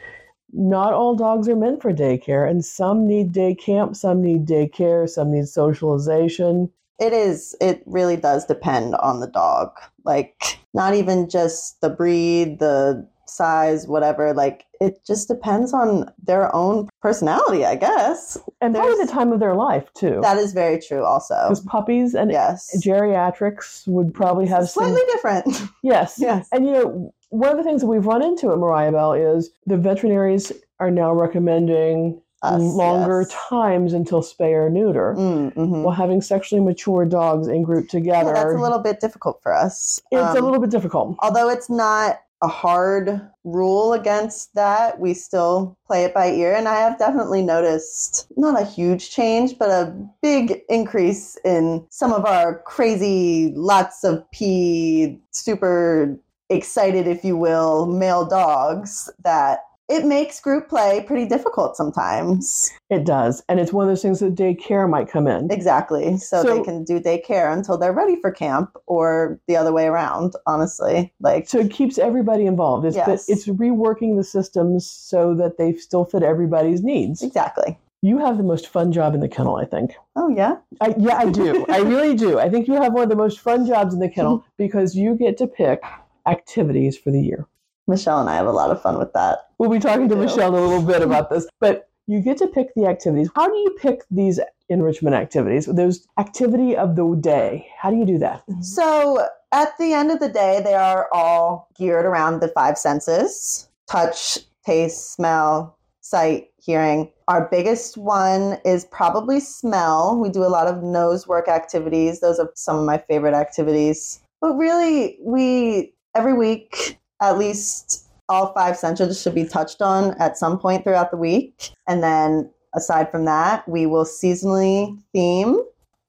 Not 0.55 0.95
all 0.95 1.15
dogs 1.15 1.47
are 1.47 1.57
meant 1.57 1.83
for 1.83 1.93
daycare, 1.93 2.49
and 2.49 2.65
some 2.65 3.07
need 3.07 3.33
day 3.33 3.55
camp, 3.55 3.95
some 3.95 4.23
need 4.23 4.47
daycare, 4.47 5.09
some 5.09 5.31
need 5.31 5.47
socialization. 5.47 6.71
It 6.99 7.13
is. 7.13 7.55
It 7.61 7.83
really 7.85 8.17
does 8.17 8.47
depend 8.47 8.95
on 8.95 9.21
the 9.21 9.27
dog. 9.27 9.73
Like, 10.05 10.59
not 10.73 10.95
even 10.95 11.29
just 11.29 11.83
the 11.83 11.91
breed, 11.91 12.61
the 12.61 13.07
size, 13.37 13.87
whatever. 13.89 14.33
Like, 14.35 14.67
it 14.81 15.05
just 15.07 15.29
depends 15.29 15.73
on 15.73 16.11
their 16.23 16.55
own 16.55 16.89
personality, 17.01 17.65
I 17.65 17.77
guess. 17.77 18.37
And 18.61 18.75
probably 18.75 19.05
the 19.05 19.11
time 19.11 19.33
of 19.33 19.41
their 19.41 19.55
life, 19.55 19.93
too. 19.95 20.19
That 20.23 20.39
is 20.39 20.53
very 20.53 20.81
true, 20.81 21.05
also. 21.05 21.35
Because 21.49 21.61
puppies 21.61 22.15
and 22.15 22.31
Yes. 22.31 22.71
geriatrics 22.85 23.87
would 23.89 24.13
probably 24.15 24.47
have 24.47 24.69
some. 24.69 24.85
Slightly 24.85 25.03
different. 25.13 25.47
Yes. 25.83 26.17
yes. 26.19 26.49
And 26.53 26.65
you 26.67 26.73
know, 26.73 27.15
one 27.31 27.51
of 27.51 27.57
the 27.57 27.65
things 27.65 27.81
that 27.81 27.87
we've 27.89 28.07
run 28.07 28.23
into 28.23 28.53
at 28.53 28.59
Mariah-Belle 28.59 29.15
is 29.15 29.51
the 29.67 29.77
veterinaries 29.77 30.53
are 30.81 30.91
now 30.91 31.13
recommending 31.13 32.21
Us, 32.43 32.61
longer 32.61 33.21
yes. 33.23 33.37
times 33.49 33.93
until 33.93 34.21
spay 34.23 34.51
or 34.53 34.69
neuter. 34.71 35.15
Mm, 35.17 35.55
mhm. 35.55 35.83
While 35.83 35.95
having 35.95 36.21
sexually 36.21 36.61
mature 36.63 37.05
dogs 37.05 37.47
in 37.49 37.63
group 37.63 37.89
together, 37.89 38.31
Yeah, 38.31 38.45
that's 38.45 38.55
a 38.55 38.59
little 38.59 38.81
bit 38.81 39.01
difficult 39.01 39.41
for 39.43 39.53
us. 39.55 40.01
it's 40.11 40.35
a 40.35 40.39
Um, 40.39 40.45
little 40.45 40.61
bit 40.61 40.71
difficult. 40.71 41.17
although 41.21 41.49
it's 41.49 41.71
not 41.71 42.19
a 42.43 42.49
hard 42.49 43.21
rule 43.45 43.93
against 43.93 44.55
that, 44.55 44.99
we 44.99 45.15
still 45.15 45.79
play 45.87 46.05
it 46.05 46.13
by 46.13 46.31
ear. 46.31 46.55
And 46.55 46.69
I 46.69 46.77
have 46.77 46.99
definitely 46.99 47.43
noticed 47.43 48.27
not 48.37 48.61
a 48.61 48.65
huge 48.65 49.11
change, 49.11 49.59
but 49.59 49.71
a 49.71 49.95
big 50.23 50.63
increase 50.69 51.39
in 51.45 51.87
some 51.89 52.13
of 52.13 52.25
our 52.25 52.59
crazy, 52.63 53.53
lots 53.55 54.05
of 54.05 54.29
pee, 54.33 55.21
super 55.31 56.19
excited, 56.51 57.07
if 57.07 57.25
you 57.25 57.37
will, 57.37 57.87
male 57.87 58.27
dogs 58.27 59.09
that 59.23 59.61
it 59.89 60.05
makes 60.07 60.41
group 60.41 60.69
play 60.69 61.03
pretty 61.07 61.27
difficult 61.27 61.77
sometimes. 61.77 62.71
It 62.89 63.05
does. 63.05 63.43
And 63.49 63.61
it's 63.61 63.73
one 63.73 63.85
of 63.87 63.91
those 63.91 64.03
things 64.03 64.21
that 64.21 64.35
daycare 64.35 64.89
might 64.89 65.09
come 65.09 65.27
in. 65.27 65.51
Exactly. 65.51 66.17
So, 66.17 66.43
So- 66.43 66.57
they 66.59 66.63
can 66.63 66.85
do 66.85 66.99
daycare 67.01 67.53
until 67.53 67.77
they're 67.77 67.93
ready 67.93 68.17
for 68.21 68.31
camp 68.31 68.77
or 68.87 69.39
the 69.49 69.57
other 69.57 69.73
way 69.73 69.87
around, 69.87 70.35
honestly. 70.47 71.13
Like, 71.21 71.49
So 71.49 71.59
it 71.59 71.71
keeps 71.71 71.99
everybody 71.99 72.47
involved. 72.47 72.87
It's, 72.87 72.97
Yes. 72.97 73.29
it's 73.29 73.47
reworking 73.47 74.17
the 74.17 74.25
systems 74.25 74.89
so 74.91 75.35
that 75.35 75.59
they 75.59 75.75
still 75.75 76.05
fit 76.05 76.23
everybody's 76.23 76.83
needs. 76.83 77.23
exactly. 77.23 77.79
You 78.05 78.19
have 78.19 78.37
the 78.37 78.43
most 78.43 78.67
fun 78.67 78.91
job 78.91 79.15
in 79.15 79.21
the 79.21 79.29
kennel, 79.29 79.55
I 79.57 79.65
think. 79.65 79.95
Oh, 80.17 80.29
yeah. 80.29 80.57
I, 80.81 80.93
yeah, 80.99 81.19
I 81.19 81.31
do. 81.31 81.65
I 81.69 81.79
really 81.79 82.17
do. 82.17 82.39
I 82.39 82.49
think 82.49 82.67
you 82.67 82.75
have 82.75 82.93
one 82.93 83.05
of 83.05 83.09
the 83.11 83.15
most 83.17 83.39
fun 83.39 83.65
jobs 83.65 83.95
in 83.95 84.01
the 84.01 84.09
kennel 84.09 84.45
because 84.57 84.97
you 84.97 85.15
get 85.15 85.37
to 85.39 85.47
pick 85.47 85.83
activities 86.27 86.97
for 86.99 87.11
the 87.11 87.21
year. 87.21 87.47
Michelle 87.87 88.21
and 88.21 88.31
I 88.31 88.37
have 88.37 88.47
a 88.47 88.53
lot 88.53 88.71
of 88.71 88.81
fun 88.81 88.99
with 88.99 89.13
that. 89.13 89.39
We'll 89.59 89.71
be 89.71 89.79
talking 89.79 90.09
to. 90.09 90.17
Michelle 90.17 90.55
in 90.55 90.63
a 90.63 90.67
little 90.67 90.87
bit 90.87 91.03
about 91.03 91.31
this, 91.31 91.47
but 91.61 91.89
you 92.07 92.21
get 92.21 92.37
to 92.39 92.47
pick 92.47 92.75
the 92.75 92.87
activities. 92.87 93.31
How 93.35 93.49
do 93.49 93.57
you 93.57 93.77
pick 93.81 94.03
these 94.11 94.41
enrichment 94.69 95.15
activities? 95.15 95.67
Those 95.67 96.07
activity 96.19 96.77
of 96.77 96.97
the 96.97 97.17
day. 97.21 97.69
How 97.79 97.91
do 97.91 97.97
you 97.97 98.07
do 98.07 98.19
that? 98.19 98.43
Mm-hmm. 98.47 98.63
So, 98.63 99.27
at 99.53 99.77
the 99.79 99.93
end 99.93 100.11
of 100.11 100.21
the 100.21 100.29
day, 100.29 100.61
they 100.65 100.75
are 100.75 101.09
all 101.13 101.69
geared 101.77 102.07
around 102.07 102.41
the 102.41 102.49
five 102.49 102.79
senses 102.79 103.69
touch, 103.89 104.39
taste, 104.65 105.13
smell, 105.13 105.77
sight, 106.01 106.49
hearing. 106.63 107.11
Our 107.29 107.49
biggest 107.51 107.97
one 107.99 108.59
is 108.65 108.85
probably 108.87 109.41
smell. 109.41 110.19
We 110.19 110.31
do 110.31 110.45
a 110.45 110.49
lot 110.49 110.67
of 110.67 110.83
nose 110.83 111.27
work 111.27 111.49
activities. 111.49 112.21
Those 112.21 112.39
are 112.39 112.51
some 112.55 112.79
of 112.79 112.87
my 112.87 112.99
favorite 112.99 113.35
activities. 113.35 114.21
But 114.41 114.55
really, 114.55 115.19
we 115.23 115.95
every 116.15 116.35
week, 116.35 116.99
at 117.23 117.39
least 117.39 118.07
all 118.29 118.53
five 118.53 118.77
senses 118.77 119.21
should 119.21 119.35
be 119.35 119.47
touched 119.47 119.81
on 119.81 120.15
at 120.21 120.37
some 120.37 120.59
point 120.59 120.85
throughout 120.85 121.11
the 121.11 121.17
week. 121.17 121.71
And 121.89 122.03
then 122.03 122.51
aside 122.75 123.11
from 123.11 123.25
that, 123.25 123.67
we 123.69 123.87
will 123.87 124.05
seasonally 124.05 124.99
theme 125.13 125.59